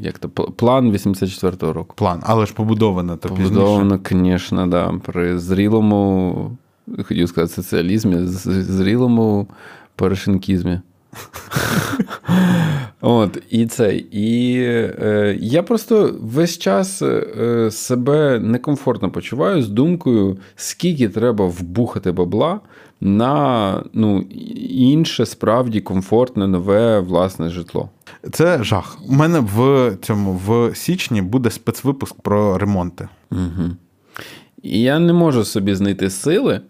[0.00, 1.94] Як то план 84-го року.
[1.98, 3.48] План, але ж побудована то пізніше.
[3.48, 4.92] Побудовано, звісно, да.
[5.04, 6.50] При зрілому,
[6.98, 9.46] хотів сказати, соціалізмі, зрілому
[9.96, 10.80] порошенкізмі.
[13.00, 13.96] От, і це.
[13.96, 22.12] І е, я просто весь час е, себе некомфортно почуваю з думкою, скільки треба вбухати
[22.12, 22.60] бабла
[23.00, 24.20] на ну,
[24.70, 27.88] інше справді комфортне, нове власне житло.
[28.32, 28.98] Це жах.
[29.08, 33.08] У мене в цьому в січні буде спецвипуск про ремонти.
[33.32, 33.70] Угу.
[34.62, 36.60] І я не можу собі знайти сили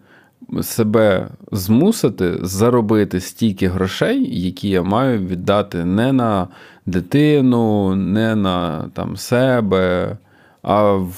[0.61, 6.47] себе змусити заробити стільки грошей, які я маю віддати не на
[6.85, 10.17] дитину, не на там, себе,
[10.61, 11.15] а в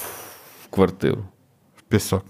[0.70, 1.24] квартиру.
[1.76, 2.24] В пісок.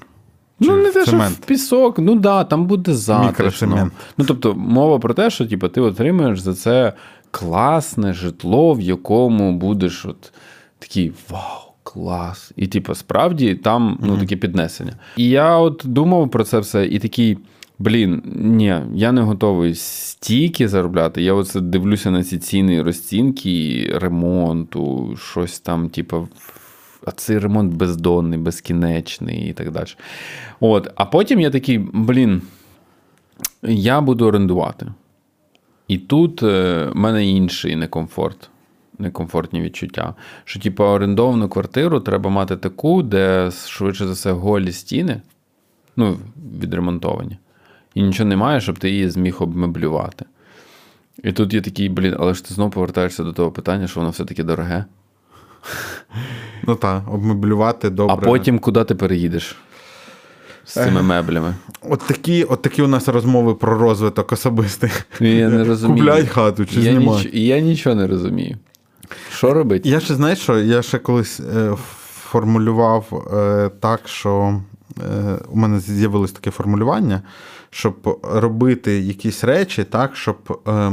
[0.60, 3.92] Ну, не те, що в пісок, ну да, там буде затишно.
[4.18, 6.94] Ну, тобто, мова про те, що типу, ти отримаєш за це
[7.32, 10.34] класне житло, в якому будеш от
[10.80, 12.52] такий вау, клас.
[12.56, 14.94] І, типу, справді там ну, таке піднесення.
[15.18, 17.38] І я от думав про це все, і такий.
[17.82, 21.22] Блін, ні, я не готовий стільки заробляти.
[21.22, 26.28] Я оце дивлюся на ці ціни розцінки ремонту, щось там, типу,
[27.06, 29.88] а цей ремонт бездонний, безкінечний і так далі.
[30.60, 32.42] От, а потім я такий, блін,
[33.64, 34.88] я буду орендувати.
[35.88, 38.50] І тут е, в мене інший некомфорт,
[39.00, 40.14] некомфортні відчуття.
[40.46, 45.22] Що, типу, орендовану квартиру треба мати таку, де швидше за все голі стіни,
[45.96, 46.18] ну,
[46.62, 47.38] відремонтовані.
[47.94, 50.26] І нічого немає, щоб ти її зміг обмеблювати.
[51.24, 54.10] І тут є такий, блін, але ж ти знову повертаєшся до того питання, що воно
[54.10, 54.86] все-таки дороге.
[56.68, 58.16] Ну так, обмеблювати добре.
[58.20, 59.56] А потім куди ти переїдеш
[60.66, 61.56] з цими меблями?
[61.82, 64.92] От такі, от такі у нас розмови про розвиток особистий.
[65.20, 65.98] Я не розумію.
[65.98, 67.18] Купляй хату чи я знімай.
[67.18, 67.30] ніч...
[67.34, 68.58] Я нічого не розумію.
[69.40, 69.90] Що робити?
[69.90, 71.76] Я ще знаєш, що я ще колись е,
[72.14, 74.62] формулював е, так, що
[75.00, 77.22] е, у мене з'явилось таке формулювання,
[77.70, 80.92] щоб робити якісь речі так, щоб е,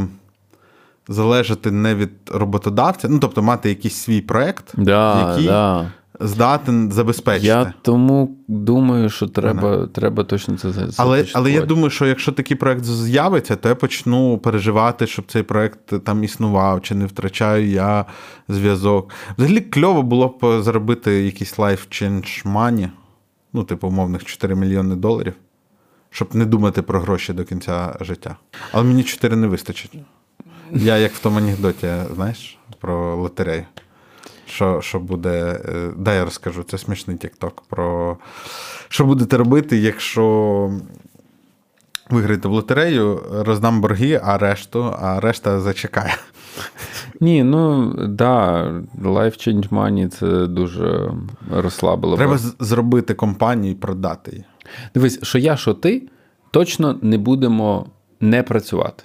[1.09, 5.91] залежати не від роботодавця, ну тобто мати якийсь свій проект, Да, який да.
[6.21, 7.47] Здатен забезпечити.
[7.47, 12.57] Я тому думаю, що треба, треба точно це Але, але я думаю, що якщо такий
[12.57, 18.05] проект з'явиться, то я почну переживати, щоб цей проект там існував, чи не втрачаю я
[18.49, 19.11] зв'язок.
[19.39, 22.89] Взагалі кльово було б заробити якийсь life change money,
[23.53, 25.35] ну, типу, умовних 4 мільйони доларів,
[26.11, 28.37] щоб не думати про гроші до кінця життя.
[28.73, 29.93] Але мені 4 не вистачить.
[30.73, 33.65] Я як в тому анекдоті, знаєш, про лотерею.
[34.47, 35.61] Що, що буде.
[35.69, 38.17] е, Дай я розкажу, це смішний тікток про
[38.89, 40.71] що будете робити, якщо
[42.11, 46.17] виграєте в лотерею, роздам борги, а решту, а решта зачекає.
[47.21, 48.63] Ні, ну да,
[49.03, 51.11] Life Change Money це дуже
[51.51, 52.17] розслабило.
[52.17, 54.45] Треба зробити компанію і продати її.
[54.95, 56.09] Дивись, що я, що ти,
[56.51, 57.87] точно не будемо
[58.21, 59.05] не працювати.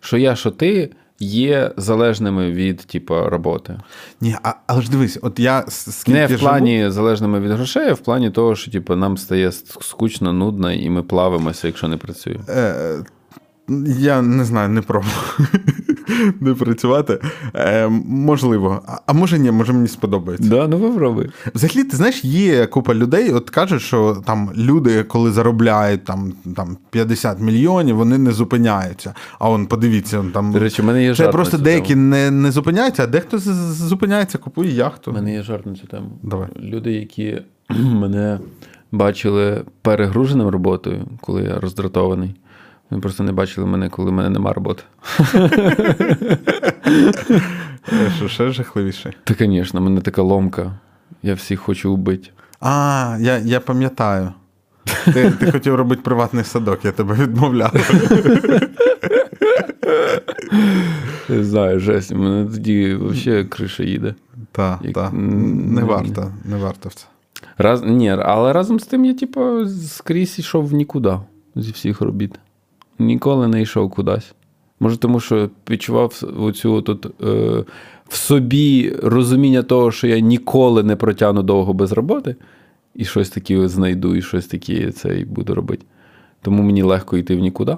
[0.00, 0.90] Що я, що ти
[1.22, 3.80] є залежними від типу, роботи.
[4.20, 7.88] Ні, а, але ж дивись, от я скільки Не в живу- плані залежними від грошей,
[7.88, 11.96] а в плані того, що типу, нам стає скучно, нудно, і ми плавимося, якщо не
[11.96, 12.44] працюємо.
[12.48, 12.96] Е,
[13.98, 15.38] я не знаю, не пробував
[16.40, 17.18] не працювати.
[17.54, 18.82] Е, можливо.
[18.86, 20.48] А, а може ні, може мені сподобається.
[20.50, 21.30] Да, ну попробуй.
[21.54, 26.76] Взагалі, ти знаєш, є купа людей, от кажуть, що там люди, коли заробляють там, там
[26.90, 29.14] 50 мільйонів, вони не зупиняються.
[29.38, 30.52] А он, подивіться, он там.
[30.52, 32.02] До речі, в мене є Це жарт на просто цю деякі тему.
[32.02, 35.10] не, не зупиняються, а дехто з- з- зупиняється, купує яхту.
[35.10, 36.10] У мене є жарт на цю тему.
[36.22, 36.48] Давай.
[36.62, 38.38] Люди, які мене
[38.92, 42.34] бачили перегруженим роботою, коли я роздратований.
[42.92, 44.82] Вони просто не бачили мене, коли в мене нема роботи.
[47.92, 49.12] Е, Що ще жахливіше.
[49.24, 50.72] Та, звісно, в мене така ломка.
[51.22, 52.30] Я всіх хочу вбити.
[52.60, 54.32] А, я, я пам'ятаю.
[55.04, 57.72] Ти, ти хотів робити приватний садок, я тебе відмовляв.
[61.28, 64.14] Не знаю, жесть, у мене тоді взагалі криша їде.
[64.52, 65.12] Так, Як- так.
[65.12, 65.20] Не
[65.80, 67.06] не- варто, не варто в це.
[67.58, 71.18] Раз, ні, але разом з тим я, типу, скрізь йшов в нікуди
[71.56, 72.38] зі всіх робіт.
[72.98, 74.34] Ніколи не йшов кудись.
[74.80, 77.64] Може, тому що відчував оцю тут е,
[78.08, 82.36] в собі розуміння того, що я ніколи не протягну довго без роботи,
[82.94, 85.84] і щось таке знайду, і щось таке це і буду робити.
[86.42, 87.76] Тому мені легко йти в нікуди.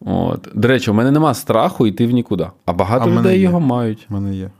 [0.00, 0.48] От.
[0.54, 2.46] До речі, у мене нема страху йти в нікуди.
[2.64, 3.42] А багато А людей є.
[3.42, 4.06] його мають.
[4.10, 4.50] У мене є.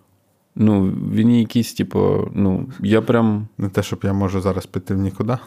[0.56, 3.48] Ну, він якийсь, типу, ну, я прям.
[3.58, 5.38] Не те, щоб я можу зараз піти в нікуди.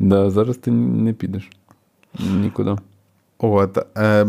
[0.00, 1.50] Да, зараз ти не підеш.
[2.18, 2.76] Нікуди.
[3.38, 4.26] От, е,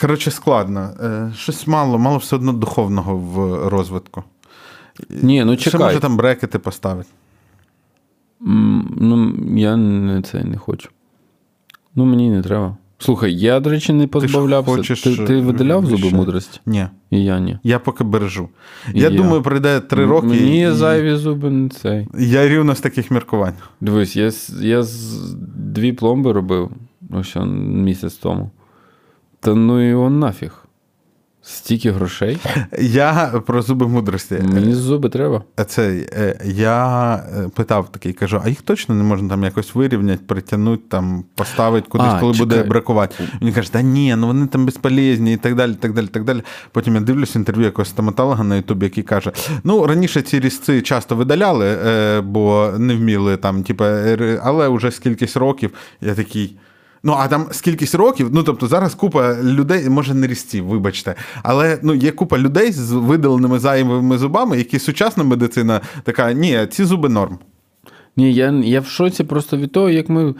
[0.00, 0.90] коротше, складно.
[1.02, 4.22] Е, щось мало, мало все одно духовного в розвитку.
[5.10, 7.08] Ні, ну Ще може там брекети поставити.
[8.40, 10.88] Ну, я не це не хочу.
[11.94, 12.76] Ну, мені не треба.
[13.00, 14.76] Слухай, я, до речі, не позбавлявся.
[14.76, 16.60] хочеш, ти, ти видаляв зуби мудрості?
[16.66, 16.86] Ні.
[17.10, 17.58] І я ні.
[17.62, 18.48] Я поки бережу.
[18.94, 19.16] І я, я.
[19.16, 20.26] думаю, пройде три роки.
[20.26, 20.70] Мені і...
[20.70, 22.08] зайві зуби не цей.
[22.18, 23.54] Я рівно з таких міркувань.
[23.80, 24.30] Дивись, я,
[24.60, 26.70] я з дві пломби робив
[27.10, 28.50] ось місяць тому.
[29.40, 30.57] Та ну і он нафіг.
[31.50, 32.38] Стільки грошей.
[32.78, 34.34] Я про зуби мудрості.
[34.42, 35.42] Мені зуби треба.
[35.66, 40.22] Цей, е, я е, питав такий, кажу, а їх точно не можна там якось вирівняти,
[40.26, 42.46] притягнути, там, поставити кудись, А, коли чекай.
[42.46, 43.14] буде бракувати.
[43.42, 45.74] Він каже, та ні, ну вони там безполезні і так далі.
[45.74, 46.42] так далі, так далі.
[46.72, 49.32] Потім я дивлюсь інтерв'ю якогось стоматолога на Ютубі, який каже:
[49.64, 53.84] ну, раніше ці різці часто видаляли, е, бо не вміли там, типу,
[54.42, 55.70] але вже скількись років.
[56.00, 56.56] Я такий.
[57.08, 61.78] Ну, а там скількись років, ну тобто зараз купа людей, може не різці, вибачте, але
[61.82, 67.08] ну є купа людей з видаленими зайвими зубами, які сучасна медицина така, ні, ці зуби
[67.08, 67.38] норм.
[68.16, 70.34] Ні, я, я в шоці просто від того, як ми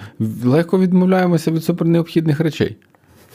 [0.44, 2.76] легко відмовляємося від супернеобхідних речей.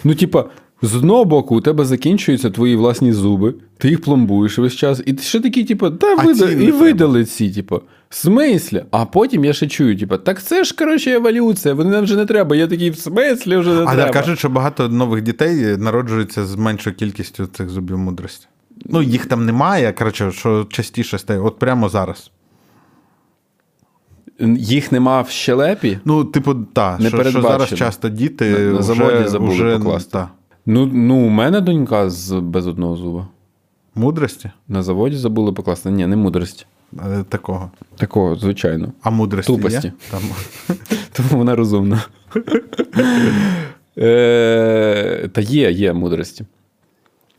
[0.03, 0.45] Ну, типа,
[0.81, 5.13] з одного боку, у тебе закінчуються твої власні зуби, ти їх пломбуєш весь час, і
[5.13, 7.81] ти ще такий, типу, та А вида, і видали ці, типу.
[8.13, 8.85] В смислі?
[8.91, 12.25] А потім я ще чую, типу, так це ж коротше еволюція, вони нам вже не
[12.25, 12.55] треба.
[12.55, 13.95] Я такий, в смислі вже не А треба.
[13.95, 18.47] да, кажуть, що багато нових дітей народжуються з меншою кількістю цих зубів мудрості.
[18.85, 22.31] Ну, їх там немає, коротше, що частіше стає, от прямо зараз.
[24.57, 25.99] Їх нема в щелепі.
[26.05, 30.11] Ну, типу, так, що, що зараз часто діти На- на вже, заводі забули вже, покласти.
[30.11, 30.29] та.
[30.65, 33.27] Ну, ну, у мене донька з без одного зуба.
[33.95, 35.91] Мудрості На заводі забули покласти.
[35.91, 36.65] Ні, не мудрості.
[36.99, 37.71] Е, такого.
[37.97, 38.91] Такого, звичайно.
[39.01, 39.87] А мудрості Тупості.
[39.87, 39.93] є?
[40.11, 40.21] Там.
[41.11, 42.03] Тому вона розумна.
[43.97, 46.45] Е, Та є, є мудрості.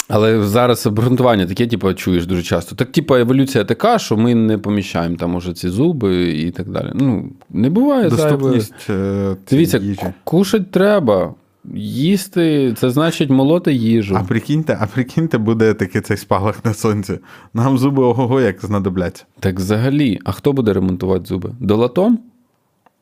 [0.09, 2.77] Але зараз обґрунтування таке, типу, чуєш дуже часто.
[2.77, 6.91] Так, типу, еволюція така, що ми не поміщаємо там уже ці зуби і так далі.
[6.95, 8.55] Ну, не буває зайвої.
[8.55, 10.01] Доступність е, Дивіться, їжі.
[10.25, 11.35] кушать треба.
[11.75, 14.17] Їсти, це значить молоти їжу.
[14.21, 17.19] А прикиньте, а прикиньте, буде такий цей спалах на сонці.
[17.55, 19.25] Нам зуби ого-го як знадобляться.
[19.41, 21.55] Так взагалі, а хто буде ремонтувати зуби?
[21.61, 22.19] Долатом?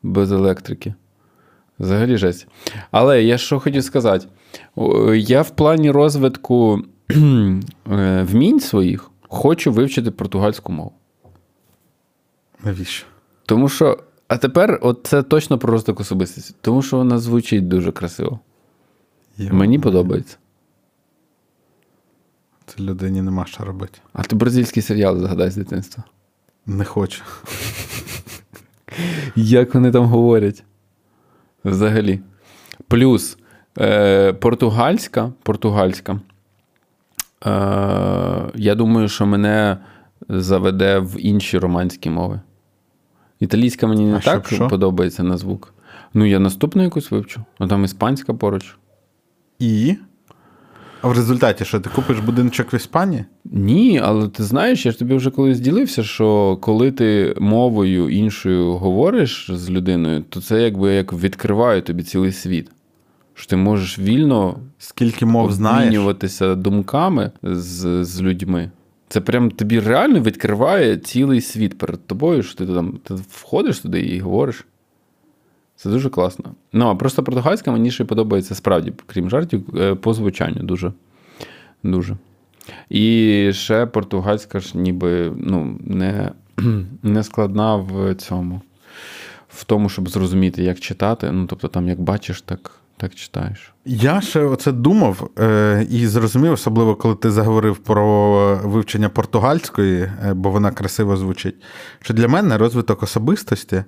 [0.03, 0.93] Без електрики.
[1.79, 2.47] Взагалі жесть.
[2.91, 4.27] Але я що хотів сказати:
[5.15, 7.61] я в плані розвитку е,
[8.23, 10.91] вмінь своїх хочу вивчити португальську мову.
[12.63, 13.05] Навіщо?
[13.45, 17.91] Тому що, а тепер от це точно про розвиток особистості, тому що вона звучить дуже
[17.91, 18.39] красиво.
[19.37, 20.37] Йо, Мені подобається.
[22.65, 23.99] Це людині нема що робити.
[24.13, 26.03] А ти бразильський серіал згадай з дитинства.
[26.65, 27.21] Не хочу.
[29.35, 30.63] Як вони там говорять?
[31.65, 32.19] Взагалі.
[32.87, 33.37] Плюс
[33.79, 35.31] е, португальська.
[35.43, 36.19] португальська.
[37.45, 39.77] Е, я думаю, що мене
[40.29, 42.39] заведе в інші романські мови.
[43.39, 44.67] Італійська мені не А так що?
[44.67, 45.73] подобається на звук.
[46.13, 47.41] Ну, я наступну якусь вивчу.
[47.59, 48.75] А там іспанська поруч.
[49.63, 49.95] І.
[51.01, 53.25] А в результаті, що ти купиш будиночок в Іспанії?
[53.45, 58.73] Ні, але ти знаєш, я ж тобі вже колись ділився, що коли ти мовою іншою
[58.73, 62.69] говориш з людиною, то це якби як відкриває тобі цілий світ.
[63.33, 65.93] Що ти можеш вільно Скільки мов знаєш?
[66.55, 68.71] думками з, з людьми.
[69.09, 74.01] Це прям тобі реально відкриває цілий світ перед тобою, що ти там ти входиш туди
[74.01, 74.65] і говориш.
[75.83, 76.45] Це дуже класно.
[76.73, 80.93] Ну, а просто португальська мені ще подобається справді, крім жартів, е, по звучанню дуже.
[81.83, 82.15] Дуже.
[82.89, 86.31] І ще португальська ж ніби ну, не,
[87.03, 88.61] не складна в цьому,
[89.49, 91.31] в тому, щоб зрозуміти, як читати.
[91.31, 93.73] Ну, тобто, там як бачиш, так, так читаєш.
[93.85, 100.33] Я ще оце думав е, і зрозумів, особливо коли ти заговорив про вивчення португальської, е,
[100.33, 101.55] бо вона красиво звучить.
[102.01, 103.83] Що для мене розвиток особистості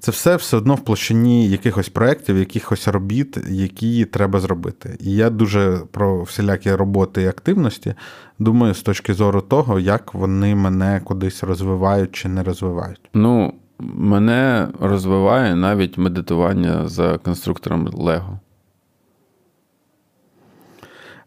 [0.00, 4.96] це все все одно в площині якихось проєктів, якихось робіт, які треба зробити.
[5.00, 7.94] І я дуже про всілякі роботи і активності
[8.38, 13.00] думаю з точки зору того, як вони мене кудись розвивають чи не розвивають.
[13.14, 18.40] Ну, мене розвиває навіть медитування за конструктором Лего.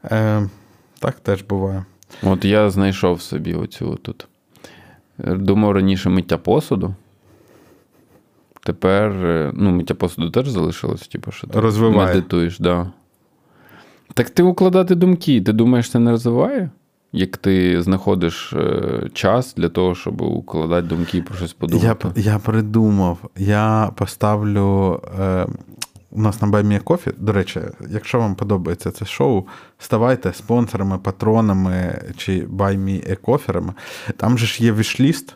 [0.06, 0.50] Е,
[1.00, 1.86] так теж буває.
[2.24, 4.28] От я знайшов собі оцю тут.
[5.18, 6.96] Думав раніше миття посуду.
[8.66, 12.08] Тепер, е, ну, миття посуду теж залишилось, типу, що ти Розвиває.
[12.08, 12.92] медитуєш, да.
[14.14, 16.70] Так ти укладати думки, ти думаєш, це не розвиває?
[17.12, 22.22] Як ти знаходиш е, час для того, щоб укладати думки і про щось Я, подумати?
[22.22, 25.00] я придумав, я поставлю.
[25.20, 25.48] Е,
[26.16, 27.12] у нас на Баймія Кофі.
[27.18, 29.44] До речі, якщо вам подобається це шоу,
[29.80, 33.74] ставайте спонсорами, патронами чи баймі-екоферами.
[34.18, 35.36] Там же ж є вішліст,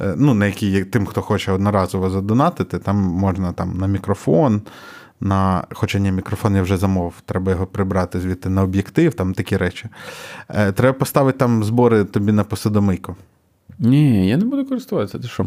[0.00, 4.62] е, ну, на який є тим, хто хоче одноразово задонатити, там можна там на мікрофон.
[5.20, 9.56] На, Хоча ні, мікрофон я вже замовив, треба його прибрати звідти на об'єктив, там такі
[9.56, 9.88] речі.
[10.48, 13.16] Е, Треба поставити там збори тобі на посудомийку.
[13.78, 15.46] Ні, я не буду користуватися, ти що?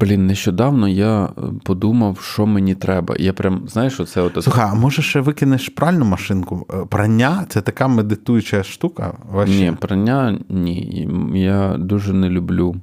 [0.00, 1.28] Блін, нещодавно я е,
[1.64, 3.16] подумав, що мені треба.
[3.18, 4.44] Я прям, знаєш, оце от.
[4.44, 6.66] Слухай, а може ще викинеш пральну машинку?
[6.70, 9.14] Е, Прання це така медитуюча штука.
[9.30, 9.54] Вообще.
[9.54, 11.08] Ні, прання ні.
[11.34, 12.76] Я дуже не люблю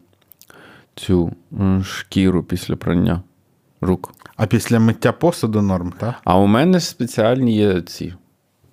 [0.96, 1.34] цю
[1.84, 3.22] шкіру після прання
[3.82, 4.14] рук.
[4.36, 6.16] А після миття посуду норм, так?
[6.24, 8.14] А у мене спеціальні є ці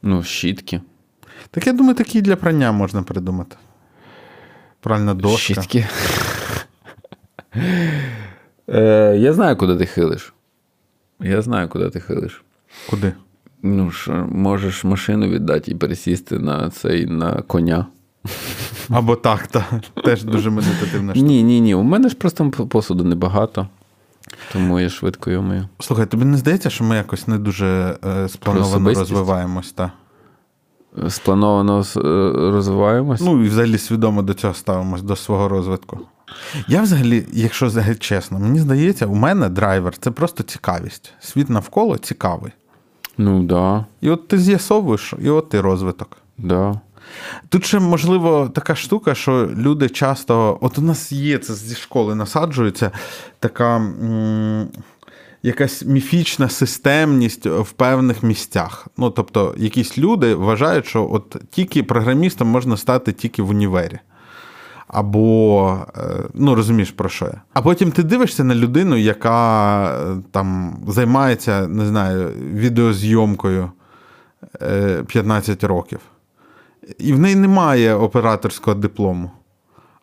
[0.02, 0.80] ну, щітки.
[1.50, 3.56] Так я думаю, такі для прання можна придумати.
[4.80, 5.38] Пральна дошка.
[5.62, 5.88] Щітки.
[8.68, 10.34] Е, я знаю, куди ти хилиш.
[11.20, 12.42] Я знаю, куди ти хилиш.
[12.90, 13.12] Куди?
[13.62, 17.86] Ну ж, можеш машину віддати і пересісти на цей на коня.
[18.90, 21.26] Або так, та теж дуже медитативна штука.
[21.26, 21.74] Ні, ні, ні.
[21.74, 23.68] У мене ж просто посуду небагато,
[24.52, 25.68] тому я швидко його мию.
[25.78, 29.92] Слухай, тобі не здається, що ми якось не дуже е, сплановано розвиваємось, та?
[31.08, 32.00] Сплановано е,
[32.50, 33.20] розвиваємось.
[33.20, 36.00] Ну і взагалі свідомо до цього ставимось, до свого розвитку.
[36.68, 41.12] Я взагалі, якщо взагалі чесно, мені здається, у мене драйвер це просто цікавість.
[41.20, 42.52] Світ навколо цікавий.
[43.18, 46.16] Ну, да, І от ти з'ясовуєш, і от ти розвиток.
[46.38, 46.80] да.
[47.48, 50.58] Тут ще, можливо, така штука, що люди часто.
[50.60, 52.90] От у нас є це зі школи насаджується
[53.38, 54.68] така м,
[55.42, 58.86] якась міфічна системність в певних місцях.
[58.96, 63.98] Ну, тобто, якісь люди вважають, що от тільки програмістом можна стати тільки в універі.
[64.92, 66.00] Або, е,
[66.34, 67.40] ну розумієш про що я.
[67.52, 73.70] А потім ти дивишся на людину, яка е, там займається, не знаю, відеозйомкою
[74.62, 76.00] е, 15 років.
[76.98, 79.30] І в неї немає операторського диплому.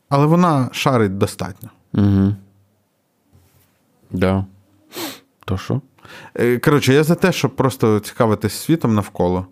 [0.09, 1.69] Але вона шарить достатньо.
[1.93, 2.35] Угу.
[4.11, 4.45] Да.
[5.45, 5.81] То що?
[6.35, 9.45] Е, Коротше, я за те, щоб просто цікавитись світом навколо.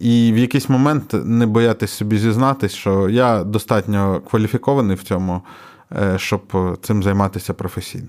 [0.00, 5.42] І в якийсь момент не боятись собі зізнатись, що я достатньо кваліфікований в цьому,
[5.92, 8.08] е, щоб цим займатися професійно.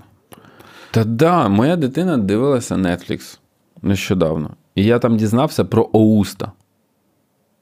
[0.91, 3.39] Та да, моя дитина дивилася Netflix
[3.81, 4.49] нещодавно.
[4.75, 6.51] І я там дізнався про Оуста.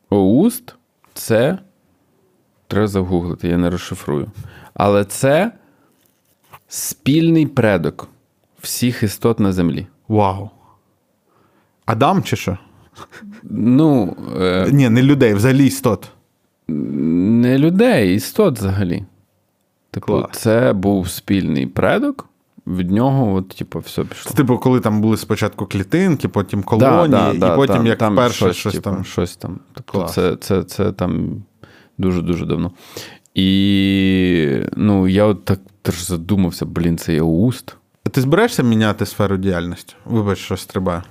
[0.09, 0.75] Оуст
[1.13, 1.59] це.
[2.67, 4.31] Треба загуглити, я не розшифрую.
[4.73, 5.51] Але це
[6.67, 8.07] спільний предок
[8.61, 9.87] всіх істот на землі.
[10.07, 10.49] Вау.
[11.85, 12.57] Адам чи що?
[13.43, 16.09] Ну, е, Ні, не людей, взагалі істот.
[16.67, 19.03] не людей, істот взагалі.
[19.91, 20.29] Типу, Клас.
[20.31, 22.29] це був спільний предок,
[22.67, 24.31] від нього, от, типу, все пішло.
[24.31, 28.53] Це типу, коли там були спочатку клітинки, потім колонії, і потім там, як там перше
[28.53, 29.03] щось, типу, там.
[29.03, 29.59] щось там.
[29.73, 31.43] Тобто це, це, це там
[31.97, 32.71] дуже-дуже давно.
[33.35, 37.75] І ну, я от так теж задумався, блін, це є уст.
[38.11, 39.95] Ти збираєшся міняти сферу діяльності?
[40.05, 41.03] Вибач, що стрибає.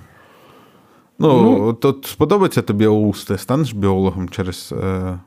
[1.19, 1.77] Ну, Ну.
[1.83, 5.19] от сподобається тобі ОУС, ти станеш біологом через е,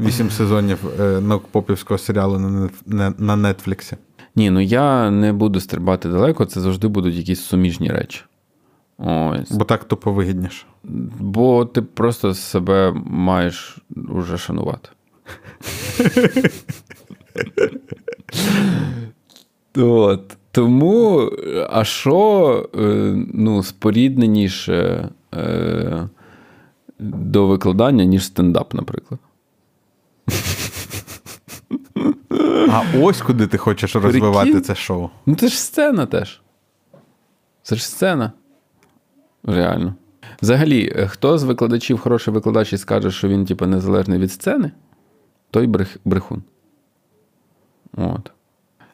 [0.00, 3.96] 8 сезонів е, нокпопівського серіалу на, на, на Нетфліксі.
[4.36, 8.20] Ні, ну я не буду стрибати далеко, це завжди будуть якісь суміжні речі.
[8.98, 9.52] Ось.
[9.52, 10.66] Бо так тупо вигідніше.
[11.20, 13.78] Бо ти просто себе маєш
[14.08, 14.88] уже шанувати.
[19.76, 20.36] От.
[20.50, 21.30] Тому,
[21.70, 26.08] а що е, ну, спорідненіше е,
[26.98, 29.20] до викладання, ніж стендап, наприклад.
[32.70, 34.64] А ось куди ти хочеш розвивати Прикинь.
[34.64, 35.08] це шоу.
[35.26, 36.40] Ну, це ж сцена теж.
[37.62, 38.32] Це ж сцена.
[39.44, 39.94] Реально.
[40.42, 44.72] Взагалі, е, хто з викладачів хороший викладач і скаже, що він, типу, незалежний від сцени,
[45.50, 46.42] той брех, брехун.
[47.96, 48.32] От.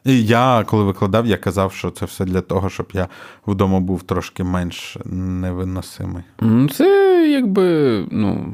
[0.05, 3.07] І я, коли викладав, я казав, що це все для того, щоб я
[3.47, 6.23] вдома був трошки менш невиносимий.
[6.39, 6.87] Ну, Це
[7.29, 8.53] якби, ну,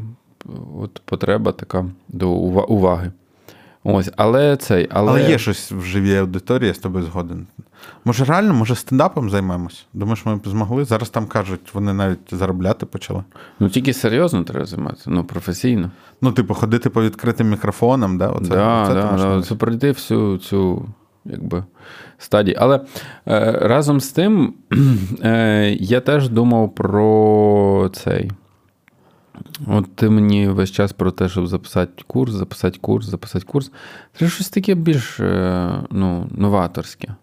[0.80, 3.12] от потреба така до уваги.
[3.84, 7.47] Ось, але цей, але, Але є щось в живій аудиторії, я з тобою згоден.
[8.06, 9.86] Може, реально, може, стендапом займемось?
[9.93, 10.86] Думаєш, ми б змогли?
[10.86, 13.24] Зараз там кажуть, вони навіть заробляти почали.
[13.60, 15.91] ну тільки серйозно треба займатися, ну, професійно.
[16.22, 18.30] Ну, типу, ходити по відкритим мікрофонам, да?
[18.30, 20.86] Оце, да, оце да, да, це пройти всю цю
[21.26, 21.64] якби,
[22.18, 22.58] стадію.
[22.60, 22.76] Але
[23.28, 24.54] е, разом з тим,
[25.24, 28.32] е, я теж думав про цей.
[29.68, 33.72] От ти мені весь час про те, щоб записати курс, записати курс, записати курс.
[34.20, 37.16] Це щось таке більш е, ну, новаторське.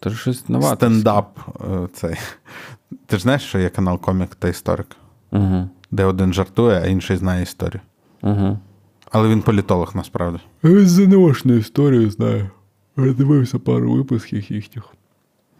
[0.00, 0.76] Це щось новаторське.
[0.76, 2.16] Стендап е, цей.
[3.06, 4.96] Ти ж знаєш, що є канал Комік та історик,
[5.30, 7.80] Угу, де один жартує, а інший знає історію.
[8.22, 8.58] угу.
[9.12, 10.38] Але він політолог насправді.
[10.62, 12.50] ЗНОшну історію знаю.
[12.98, 14.84] Я дивився пару випусків їхніх.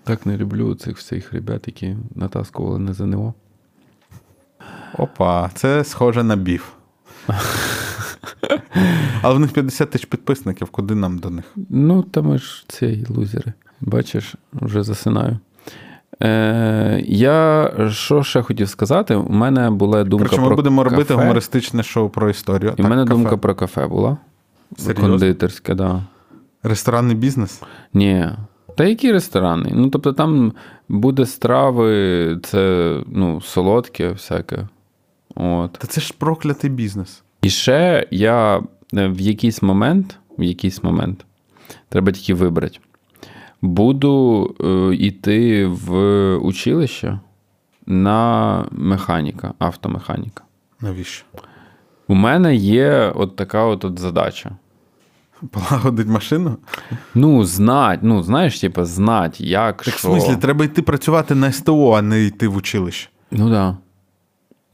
[0.04, 3.34] Так не люблю цих всіх ребят, які натаскували на ЗНО.
[4.98, 6.64] Опа, це схоже на біф.
[9.22, 11.44] Але в них 50 тисяч підписників, куди нам до них?
[11.68, 13.52] Ну, там ж ці лузери.
[13.80, 15.38] Бачиш, вже засинаю.
[16.22, 19.14] Е, Я що ще хотів сказати?
[19.14, 20.96] У мене була думка Короче, про ми будемо кафе.
[20.96, 22.74] робити гумористичне шоу про історію.
[22.76, 23.14] І в мене кафе.
[23.14, 24.16] думка про кафе була.
[24.76, 25.08] Серйозно?
[25.08, 25.76] Кондитерське, так.
[25.76, 26.02] Да.
[26.62, 27.62] Ресторанний бізнес?
[27.94, 28.30] Ні.
[28.76, 29.70] Та які ресторани?
[29.74, 30.52] Ну, тобто там
[30.88, 34.68] буде страви, це ну, солодке всяке.
[35.34, 35.72] От.
[35.72, 37.22] Та це ж проклятий бізнес.
[37.42, 38.58] І ще я
[38.94, 41.24] е, в якийсь момент, в якийсь момент,
[41.88, 42.78] треба тільки вибрати.
[43.62, 47.20] Буду е, йти в училище
[47.86, 50.44] на механіка, автомеханіка.
[50.80, 51.24] Навіщо?
[52.08, 54.50] У мене є от така от, от задача.
[55.50, 56.56] Полагодить машину?
[57.14, 60.08] Ну, знать, ну, знаєш, типа, знать, як, Так, в що.
[60.08, 63.08] смислі, треба йти працювати на СТО, а не йти в училище.
[63.30, 63.50] Ну так.
[63.50, 63.76] Да.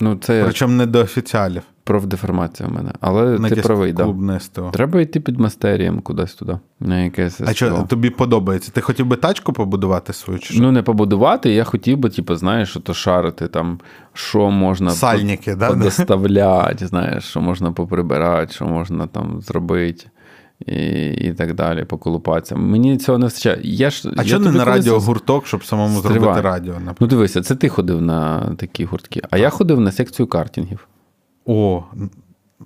[0.01, 1.63] Ну, це Причому не до офіціалів.
[1.85, 2.93] профдеформація в мене.
[3.01, 4.41] Але На ти правий, да.
[4.41, 4.71] СТО.
[4.73, 6.59] Треба йти під мастерієм кудись туди.
[6.81, 8.71] На якесь А що тобі подобається?
[8.73, 10.63] Ти хотів би тачку побудувати свою чи що?
[10.63, 13.81] Ну, не побудувати, я хотів би, типу, знаєш, то шарити там,
[14.13, 15.69] що можна Сальники, под- да?
[15.69, 20.07] подоставляти, знаєш, що можна поприбирати, що можна там зробити.
[20.67, 22.57] І, і так далі, поколупатися.
[22.57, 23.59] Мені цього не вистачає.
[23.63, 26.19] Я ж, А я чого не на радіо гурток, щоб самому Стривай.
[26.21, 26.73] зробити радіо?
[26.73, 26.97] наприклад?
[27.01, 30.89] Ну, дивися, це ти ходив на такі гуртки, а я ходив на секцію картингів.
[31.47, 31.83] О,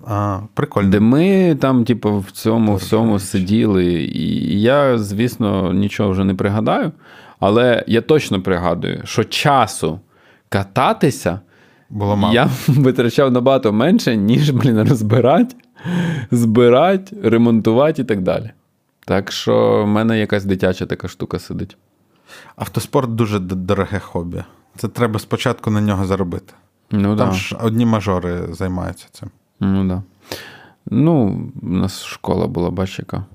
[0.07, 0.89] а, прикольно.
[0.89, 3.25] Де ми там, типу, в цьому Боже, всьому речі.
[3.25, 3.85] сиділи.
[4.03, 6.91] І я, звісно, нічого вже не пригадаю,
[7.39, 9.99] але я точно пригадую, що часу
[10.49, 11.39] кататися
[11.89, 12.33] Було мало.
[12.33, 15.55] я витрачав набагато менше, ніж, блін, розбирати,
[16.31, 18.51] збирати, ремонтувати і так далі.
[19.05, 21.77] Так що в мене якась дитяча така штука сидить.
[22.55, 24.43] Автоспорт дуже дороге хобі.
[24.77, 26.53] Це треба спочатку на нього заробити.
[26.91, 27.35] Ну, Там да.
[27.35, 29.29] ж одні мажори займаються цим.
[29.59, 30.03] Ну, да.
[30.85, 33.25] Ну, у нас школа була, бач, яка.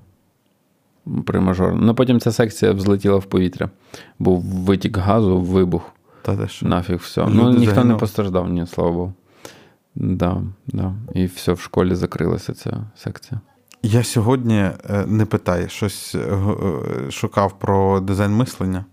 [1.27, 1.75] При мажор.
[1.75, 3.71] Ну, потім ця секція взлетіла в повітря.
[4.19, 5.93] Був витік газу, вибух.
[6.23, 6.49] Та?
[6.63, 7.25] Нафіг все.
[7.25, 9.13] Люди ну, ніхто не постраждав, ні, слава Богу.
[9.95, 10.95] Да, да.
[11.15, 13.41] І все, в школі закрилася ця секція.
[13.83, 14.75] Я сьогодні е,
[15.07, 18.85] не питаю, щось е, е, шукав про дизайн мислення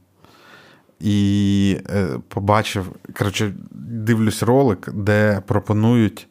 [0.99, 1.78] і
[2.28, 6.28] побачив, коротше, дивлюсь ролик, де пропонують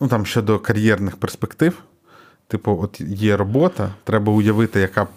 [0.00, 1.82] ну, там, щодо кар'єрних перспектив.
[2.48, 5.08] Типу, от є робота, треба уявити, яка б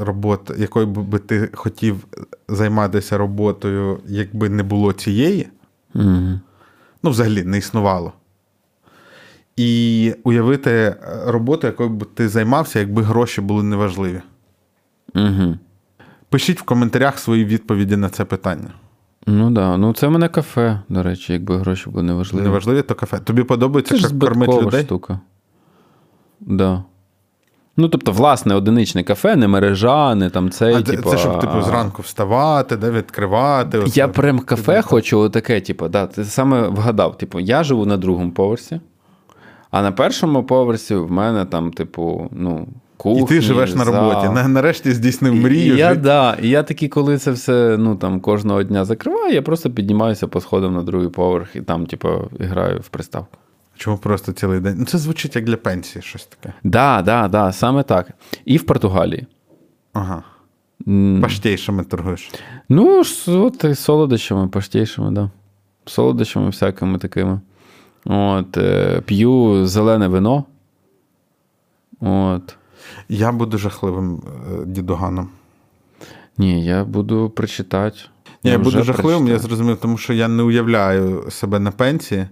[0.00, 2.06] робота, якою би ти хотів
[2.48, 5.48] займатися роботою, якби не було цієї.
[5.94, 6.40] Угу.
[7.02, 8.12] Ну, взагалі не існувало.
[9.60, 10.96] І уявити е,
[11.26, 14.20] роботу, якою б ти займався, якби гроші були неважливі.
[15.14, 15.58] Угу.
[16.28, 18.70] Пишіть в коментарях свої відповіді на це питання.
[19.26, 19.52] Ну так.
[19.52, 19.76] Да.
[19.76, 22.44] Ну, це в мене кафе, до речі, якби гроші були неважливі.
[22.44, 23.18] Неважливі, то кафе.
[23.18, 24.84] Тобі подобається, Це як кормить людей?
[24.84, 25.20] штука.
[26.40, 26.84] Да.
[27.76, 30.74] Ну, тобто, власне, одиничне кафе, не мережа, не там цей.
[30.74, 33.78] А це, типу, це щоб, типу, зранку вставати, де відкривати.
[33.78, 34.00] оце.
[34.00, 37.18] Я прям кафе хочу отаке, типу, да, ти саме вгадав.
[37.18, 38.80] Типу, я живу на другому поверсі,
[39.70, 43.22] а на першому поверсі в мене там, типу, ну, кухня.
[43.22, 44.28] І ти живеш на роботі.
[44.28, 45.74] На- Нарешті здійснив мрію.
[45.74, 46.00] І я, жити.
[46.00, 50.28] да, і я такий, коли це все ну, там, кожного дня закриваю, я просто піднімаюся
[50.28, 52.08] по сходам на другий поверх і там, типу,
[52.40, 53.36] граю в приставку.
[53.76, 54.74] Чому просто цілий день?
[54.78, 56.54] Ну, це звучить як для пенсії, щось таке.
[56.64, 58.10] Да, да, да, саме так.
[58.44, 59.26] І в Португалії.
[59.92, 60.22] Ага.
[60.88, 62.30] М, Паштейшими торгуєш.
[62.68, 65.30] Ну, от солодощами, паштейшими, да.
[65.86, 67.40] Солодощами всякими такими.
[68.04, 70.44] От, е, п'ю зелене вино.
[72.00, 72.56] От.
[73.08, 75.28] Я буду жахливим е, дідуганом.
[76.38, 77.98] Ні, я буду прочитати.
[78.44, 82.26] Ні, я буду жахливим, я зрозумів, тому що я не уявляю себе на пенсії,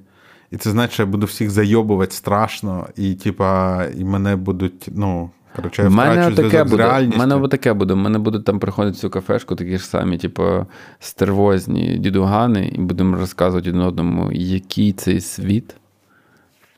[0.50, 5.30] і це значить, що я буду всіх зайобувати страшно, і типа, і мене будуть, ну,
[5.56, 7.10] коротше, я мене таке буде.
[7.16, 7.94] Мене таке буде.
[7.94, 10.66] У мене будуть там приходити цю кафешку, такі ж самі, типу,
[10.98, 15.76] стервозні дідугани, і будемо розказувати один одному, який цей світ.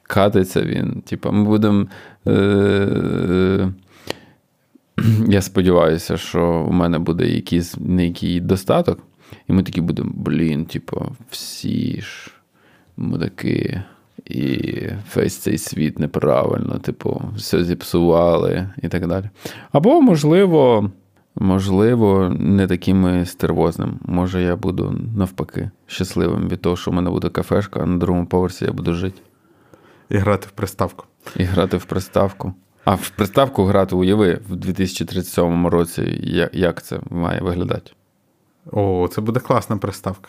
[0.02, 1.02] Катиться він.
[1.06, 1.86] Типу, ми будемо.
[2.26, 3.68] Е-
[5.28, 8.98] я сподіваюся, що у мене буде якийсь некий достаток,
[9.48, 12.30] і ми такі будемо, блін, типу, всі ж
[12.96, 13.82] мудаки.
[14.30, 19.30] І весь цей світ неправильно, типу, все зіпсували і так далі.
[19.72, 20.90] Або, можливо,
[21.34, 23.98] можливо, не таким і стервозним.
[24.04, 28.26] Може, я буду навпаки щасливим від того, що в мене буде кафешка, а на другому
[28.26, 29.20] поверсі я буду жити
[30.08, 31.04] І грати в приставку.
[31.36, 32.54] і грати в приставку.
[32.84, 36.20] А в приставку грати уяви в 2037 році,
[36.52, 37.92] як це має виглядати.
[38.72, 40.28] О, це буде класна приставка.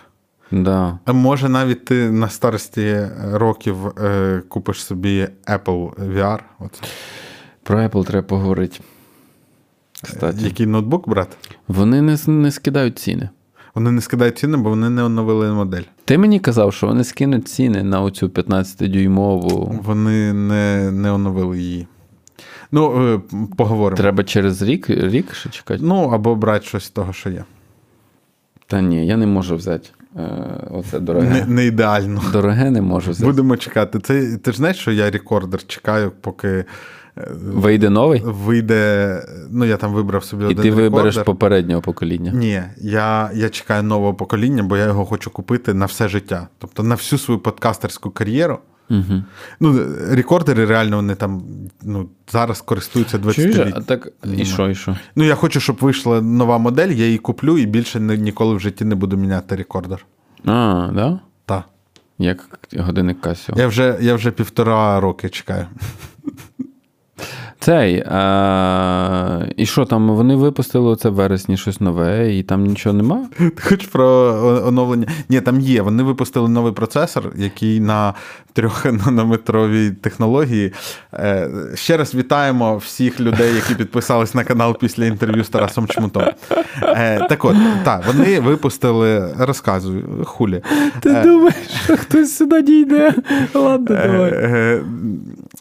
[0.51, 0.99] Да.
[1.05, 6.39] А може, навіть ти на старості років е, купиш собі Apple VR.
[6.59, 6.81] Оце.
[7.63, 8.79] Про Apple треба поговорити.
[10.03, 10.37] Кстати.
[10.41, 11.37] Який ноутбук брати?
[11.67, 13.29] Вони не, не скидають ціни.
[13.75, 15.81] Вони не скидають ціни, бо вони не оновили модель.
[16.05, 19.81] Ти мені казав, що вони скинуть ціни на оцю 15-дюймову.
[19.83, 21.87] Вони не, не оновили її.
[22.71, 23.21] Ну, е,
[23.57, 23.97] поговоримо.
[23.97, 25.83] Треба через рік, рік ще чекати.
[25.83, 27.43] Ну, або брати щось з того, що є.
[28.67, 29.89] Та ні, я не можу взяти.
[30.15, 31.29] Е, оце дороге.
[31.29, 32.21] Не, не ідеально.
[32.33, 33.25] Дороге не можу взяти.
[33.25, 33.99] Будемо чекати.
[33.99, 36.65] Це, ти ж знаєш, що я рекордер чекаю, поки е,
[37.53, 39.23] Вийде новий, вийде.
[39.51, 41.25] Ну, я там вибрав собі і один ти вибереш рекордер.
[41.25, 42.31] попереднього покоління.
[42.35, 46.47] Ні, я, я чекаю нового покоління, бо я його хочу купити на все життя.
[46.57, 48.59] Тобто на всю свою подкастерську кар'єру.
[48.91, 49.23] Угу.
[49.59, 51.43] Ну, рекордери реально вони там
[51.83, 54.07] ну, зараз користуються 20 Чуєш, а так
[54.37, 54.97] і що, і що?
[55.15, 58.85] Ну, я хочу, щоб вийшла нова модель, я її куплю і більше ніколи в житті
[58.85, 60.05] не буду міняти рекордер.
[60.45, 61.19] А, да?
[61.45, 61.63] Так.
[62.17, 63.59] Як годинник Casio.
[63.59, 65.65] Я вже, я вже півтора роки чекаю.
[67.61, 68.03] Цей.
[68.09, 69.39] А...
[69.57, 70.09] І що там?
[70.09, 73.25] Вони випустили оце в вересні щось нове, і там нічого нема?
[73.63, 74.07] Хочеш про
[74.67, 75.07] оновлення?
[75.29, 75.81] Ні, там є.
[75.81, 78.13] Вони випустили новий процесор, який на
[78.53, 80.73] трьохнанометровій технології.
[81.13, 86.23] Е, Ще раз вітаємо всіх людей, які підписались на канал після інтерв'ю з Тарасом Чмутом.
[86.83, 90.61] Е, Так от, так, вони випустили, розказую, хулі.
[90.99, 93.13] Ти думаєш, що хтось сюди дійде?
[93.53, 93.99] Ладно, Е,
[94.33, 94.81] е,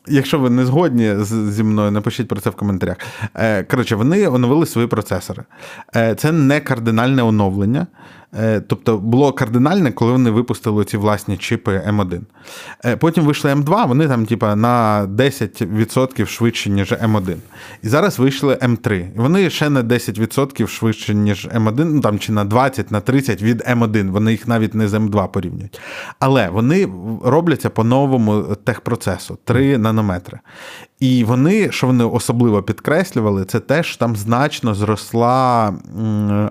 [0.08, 2.96] Якщо ви не згодні зі мною, напишіть про це в коментарях.
[3.34, 5.42] Е, Коротше, вони оновили свої процесори.
[5.96, 7.86] Е, Це не кардинальне оновлення.
[8.38, 12.20] Е, Тобто було кардинальне, коли вони випустили ці власні чипи М1.
[12.84, 17.36] Е, Потім вийшли М2, вони там, типа, на 10% швидше, ніж М1.
[17.82, 18.92] І зараз вийшли М3.
[19.16, 23.42] І вони ще на 10% швидше, ніж М1, ну там чи на 20, на 30
[23.42, 24.10] від М1.
[24.10, 25.80] Вони їх навіть не з М2 порівнюють.
[26.18, 26.88] Але вони
[27.24, 30.38] робляться по новому техпроцесу 3 нанометри.
[31.00, 35.74] І вони, що вони особливо підкреслювали, це те, що там значно зросла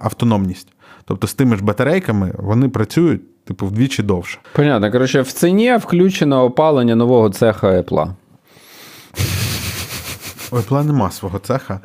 [0.01, 0.67] автономність.
[1.09, 4.39] Тобто з тими ж батарейками вони працюють, типу, вдвічі довше.
[4.53, 4.91] Понятно.
[4.91, 8.13] Коротше, в ціні включено опалення нового цеха Apple.
[10.51, 11.79] Ой, пла нема свого цеха.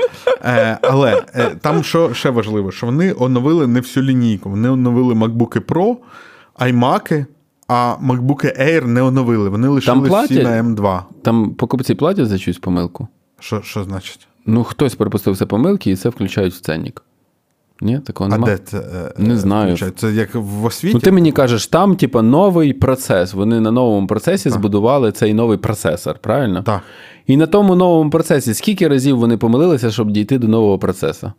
[0.44, 4.50] Е, але е, там що ще важливо, що вони оновили не всю лінійку.
[4.50, 5.96] Вони оновили MacBook Pro,
[6.58, 7.26] iMac,
[7.68, 9.48] а MacBook Air не оновили.
[9.48, 11.02] Вони лишили всі на M2.
[11.22, 13.08] Там покупці платять за чусь помилку.
[13.40, 14.28] Що, що значить?
[14.46, 17.02] Ну, хтось припустився помилки, і це включають в ценник.
[17.84, 18.78] Ні, такого А де це?
[18.78, 19.76] е, Не знаю.
[19.96, 20.94] Це як в освіті?
[20.94, 23.34] Ну, ти мені кажеш, там, типа, новий процес.
[23.34, 26.62] Вони на новому процесі збудували цей новий процесор, правильно?
[26.62, 26.80] Так.
[27.26, 31.32] І на тому новому процесі скільки разів вони помилилися, щоб дійти до нового процесу?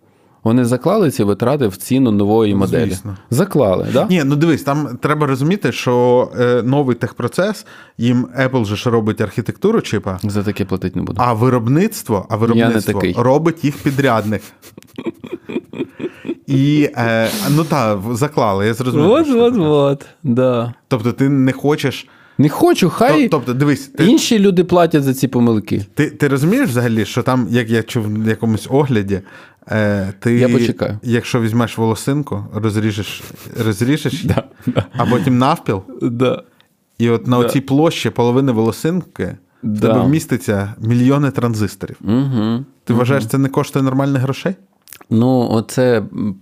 [0.46, 2.90] Вони заклали ці витрати в ціну нової моделі.
[2.90, 3.18] звісно.
[3.30, 3.94] Заклали, так?
[3.94, 4.08] Да?
[4.10, 7.66] Ні, ну дивись, там треба розуміти, що е, новий техпроцес,
[7.98, 11.22] їм Apple же ж робить архітектуру чипа, За таке платити не буду.
[11.26, 14.42] а виробництво, а виробництво робить їх підрядник.
[16.48, 19.10] І е, ну так, заклали, я зрозумів.
[19.10, 20.74] От, от, от, Да.
[20.88, 22.08] Тобто ти не хочеш.
[22.38, 25.86] Не хочу, хай Тобто, дивись, ти, інші люди платять за ці помилки.
[25.94, 29.22] ти, ти розумієш взагалі, що там, як я чув в якомусь огляді,
[29.72, 31.00] е, ти, Я почекаю.
[31.04, 33.24] якщо візьмеш волосинку, розріжеш,
[33.66, 34.36] розріжеш її,
[34.98, 36.44] а потім навпіл, Да.
[36.98, 41.96] і от на оцій площі половини волосинки в тебе вміститься мільйони транзисторів.
[42.04, 42.66] Угу.
[42.84, 44.56] Ти вважаєш, це не коштує нормальних грошей?
[45.10, 45.98] Ну, оце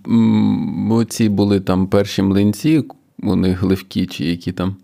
[0.08, 2.84] м, оці були там перші млинці,
[3.18, 4.76] вони гливкі чи які там.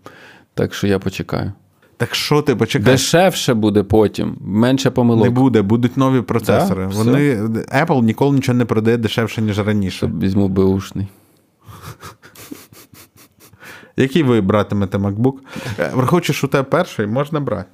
[0.53, 1.51] Так що я почекаю.
[1.97, 2.93] Так що ти почекай?
[2.93, 5.23] Дешевше буде потім, менше помилок.
[5.23, 6.85] Не буде, будуть нові процесори.
[6.87, 6.93] Да?
[6.95, 7.35] Вони
[7.81, 10.11] Apple ніколи нічого не продає дешевше, ніж раніше.
[10.21, 11.07] Візьму беушний.
[13.97, 15.33] Який ви братимете MacBook?
[15.79, 17.69] Е, Враховуючи, що у тебе перший, можна брати.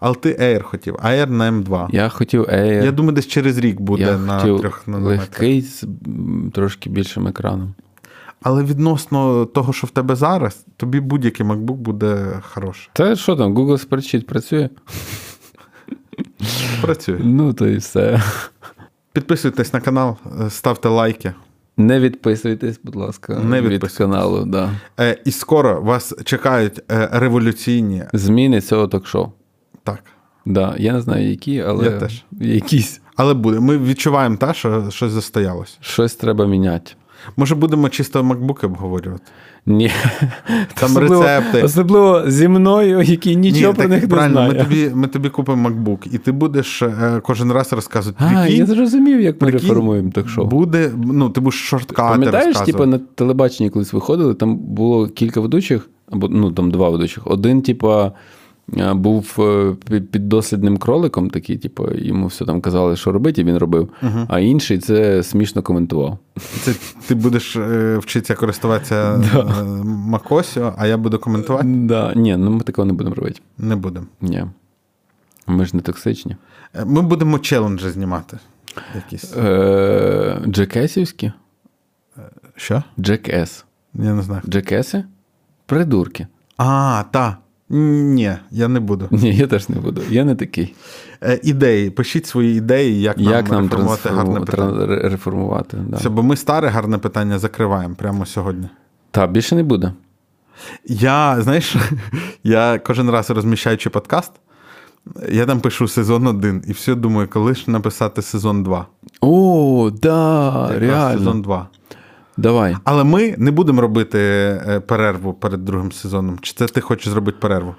[0.00, 1.88] Але ти Air хотів, Air на M2.
[1.92, 2.84] Я хотів Air.
[2.84, 5.20] Я думаю, десь через рік буде я на хотів трьох нанометрах.
[5.20, 5.84] легкий з
[6.52, 7.74] трошки більшим екраном.
[8.42, 12.90] Але відносно того, що в тебе зараз, тобі будь-який MacBook буде хороший.
[12.92, 14.68] Та що там, Google Spreadsheet працює?
[16.82, 17.20] Працює.
[17.24, 18.22] Ну, то і все.
[19.12, 20.16] Підписуйтесь на канал,
[20.48, 21.32] ставте лайки.
[21.76, 24.44] Не відписуйтесь, будь ласка, Не від каналу.
[24.44, 24.70] Да.
[25.00, 28.04] Е, І скоро вас чекають е, революційні.
[28.12, 29.32] Зміни цього ток-шоу.
[29.82, 30.04] Так.
[30.46, 30.74] Да.
[30.78, 32.24] Я не знаю, які, але Я теж.
[32.30, 33.00] якісь.
[33.16, 33.60] Але буде.
[33.60, 35.78] Ми відчуваємо те, що щось застоялось.
[35.80, 36.92] Щось треба міняти.
[37.36, 39.24] Може, будемо чисто MacBook обговорювати?
[39.66, 39.90] Ні.
[40.74, 41.62] Там особливо, рецепти.
[41.62, 44.48] Особливо зі мною, який нічого Ні, про так них не знає.
[44.48, 48.24] Ми тобі, ми тобі купимо MacBook, і ти будеш е, кожен раз розказувати.
[48.24, 50.46] А, прикинь, я зрозумів, як ми реформуємо ток-шоу.
[50.46, 55.88] Буде, ну, ти будеш шорткати Пам'ятаєш, типу, на телебаченні колись виходили, там було кілька ведучих,
[56.10, 57.26] або ну там два ведучих.
[57.26, 58.12] Один, типа,
[58.76, 63.88] був е, піддослідним кроликом, такий, типу, йому все там казали, що робити, і він робив.
[64.28, 66.18] А інший це смішно коментував.
[66.36, 66.74] Це
[67.06, 71.68] ти будеш е, вчитися користуватися е, Макосіо, а я буду коментувати?
[71.68, 72.12] Да.
[72.14, 73.40] Ні, ну ми такого не будемо робити.
[73.58, 74.06] Не будемо.
[74.20, 74.44] Ні.
[75.46, 76.36] Ми ж не токсичні.
[76.74, 78.38] Е, Ми будемо челенджі знімати.
[78.94, 79.36] Якісь.
[79.36, 81.32] Е, Джекесівські?
[82.56, 82.82] Що?
[83.00, 83.64] Джекес.
[83.94, 84.42] Я не знаю.
[84.48, 85.04] Джекеси?
[85.66, 86.26] Придурки.
[86.56, 87.36] А, та.
[87.70, 89.08] Ні, я не буду.
[89.10, 90.02] Ні, я теж не буду.
[90.10, 90.74] Я не такий.
[91.22, 91.90] Е, ідеї.
[91.90, 94.86] Пишіть свої ідеї, як, Як нам реформувати гарне питання.
[95.08, 95.76] реформувати?
[95.88, 95.96] Да.
[95.96, 98.68] Все, бо ми старе гарне питання закриваємо прямо сьогодні.
[99.10, 99.92] Та, більше не буде.
[100.86, 101.76] Я, знаєш,
[102.44, 104.32] я кожен раз розміщаючи подкаст,
[105.32, 108.86] я там пишу сезон один, і все думаю, коли ж написати сезон 2.
[109.20, 111.18] О, да, реально.
[111.18, 111.68] Сезон 2.
[112.40, 112.76] Давай.
[112.84, 116.38] Але ми не будемо робити е, перерву перед другим сезоном.
[116.42, 117.74] Чи це ти хочеш зробити перерву?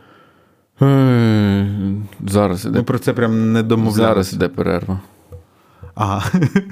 [2.28, 4.08] Зараз Ми про це прям не домовлялися.
[4.08, 5.00] Зараз іде перерва.
[5.96, 6.24] Ага.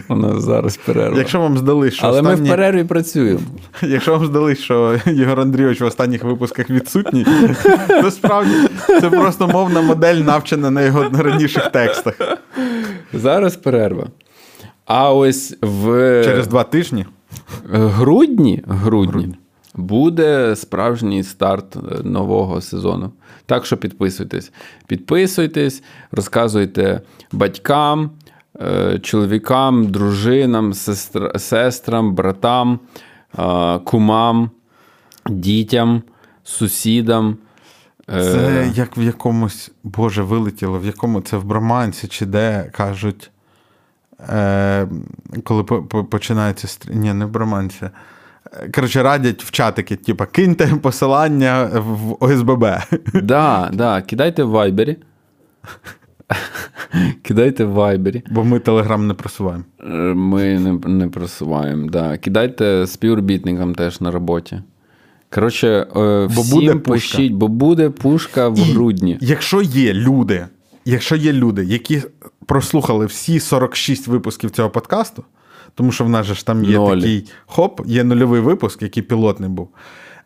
[0.09, 1.17] У нас зараз перерва.
[1.17, 3.39] Якщо вам здали, що Але ми в перерві працюємо.
[3.81, 7.25] Якщо вам здали, що Єгор Андрійович в останніх випусках відсутній,
[8.01, 8.53] то справді
[8.87, 12.13] це просто мовна модель, навчена на його раніших текстах.
[13.13, 14.07] Зараз перерва.
[14.85, 17.05] А ось в Через два тижні.
[17.69, 19.35] Грудні, грудні
[19.75, 23.11] буде справжній старт е, нового сезону.
[23.45, 24.51] Так що підписуйтесь.
[24.87, 27.01] Підписуйтесь, розказуйте
[27.31, 28.11] батькам,
[28.61, 32.79] е, чоловікам, дружинам, сестра, сестрам, братам,
[33.83, 34.49] кумам,
[35.29, 36.01] дітям,
[36.43, 37.37] сусідам.
[38.13, 43.31] Е, Це як в якомусь, Боже, вилетіло, в якому це в Бромансі чи де кажуть,
[44.29, 44.87] е,
[45.43, 46.67] коли по- по- починається.
[46.93, 47.85] Ні, не в Бромансі.
[47.85, 52.65] Е, Коротше, радять в чатики, типу, киньте посилання в ОСББ.
[53.23, 54.97] Да, да, кидайте в вайбері.
[57.21, 58.23] Кидайте в вайбері.
[58.31, 59.63] Бо ми телеграм не просуваємо.
[59.83, 61.89] Е, Ми не, не просуваємо.
[61.89, 62.17] Да.
[62.17, 64.61] Кидайте співробітникам теж на роботі.
[65.33, 65.85] Коротше, е,
[66.35, 66.91] Бо всім буде пушка.
[66.91, 69.17] пишіть, бо буде пушка в грудні.
[69.21, 70.45] Якщо є люди,
[70.85, 72.03] якщо є люди, які
[72.45, 75.23] прослухали всі 46 випусків цього подкасту,
[75.75, 76.95] тому що в нас же ж там є Ноль.
[76.95, 79.69] такий хоп, є нульовий випуск, який пілотний був.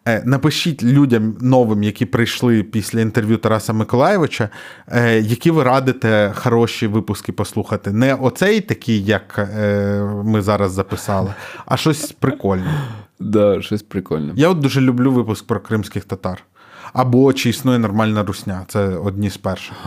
[0.08, 4.50] Е, Напишіть людям новим, які прийшли після інтерв'ю Тараса Миколаєвича,
[4.88, 7.92] е, які ви радите хороші випуски послухати.
[7.92, 11.34] Не оцей такий, як е, ми зараз записали,
[11.66, 12.82] а щось прикольне.
[13.20, 14.34] Да, щось прикольне.
[14.36, 16.44] Я от дуже люблю випуск про кримських татар.
[16.94, 18.66] Або чи існує нормальна русня.
[18.68, 19.78] Це одні з перших.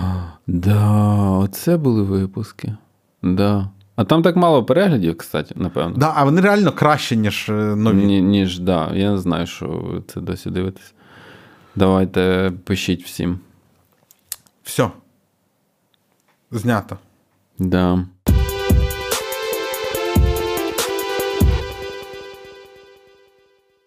[0.46, 0.90] Да,
[1.30, 2.76] оце були випуски.
[3.22, 3.68] Да.
[3.96, 5.96] А там так мало переглядів, кстати, напевно.
[5.96, 8.06] Да, а вони реально краще, ніж е, нові.
[8.06, 8.90] Ні, ніж, да.
[8.94, 10.94] Я не знаю, що це досі дивитесь.
[11.76, 13.38] Давайте пишіть всім.
[14.62, 14.90] Все.
[16.50, 16.98] Знято.
[17.58, 18.06] Да.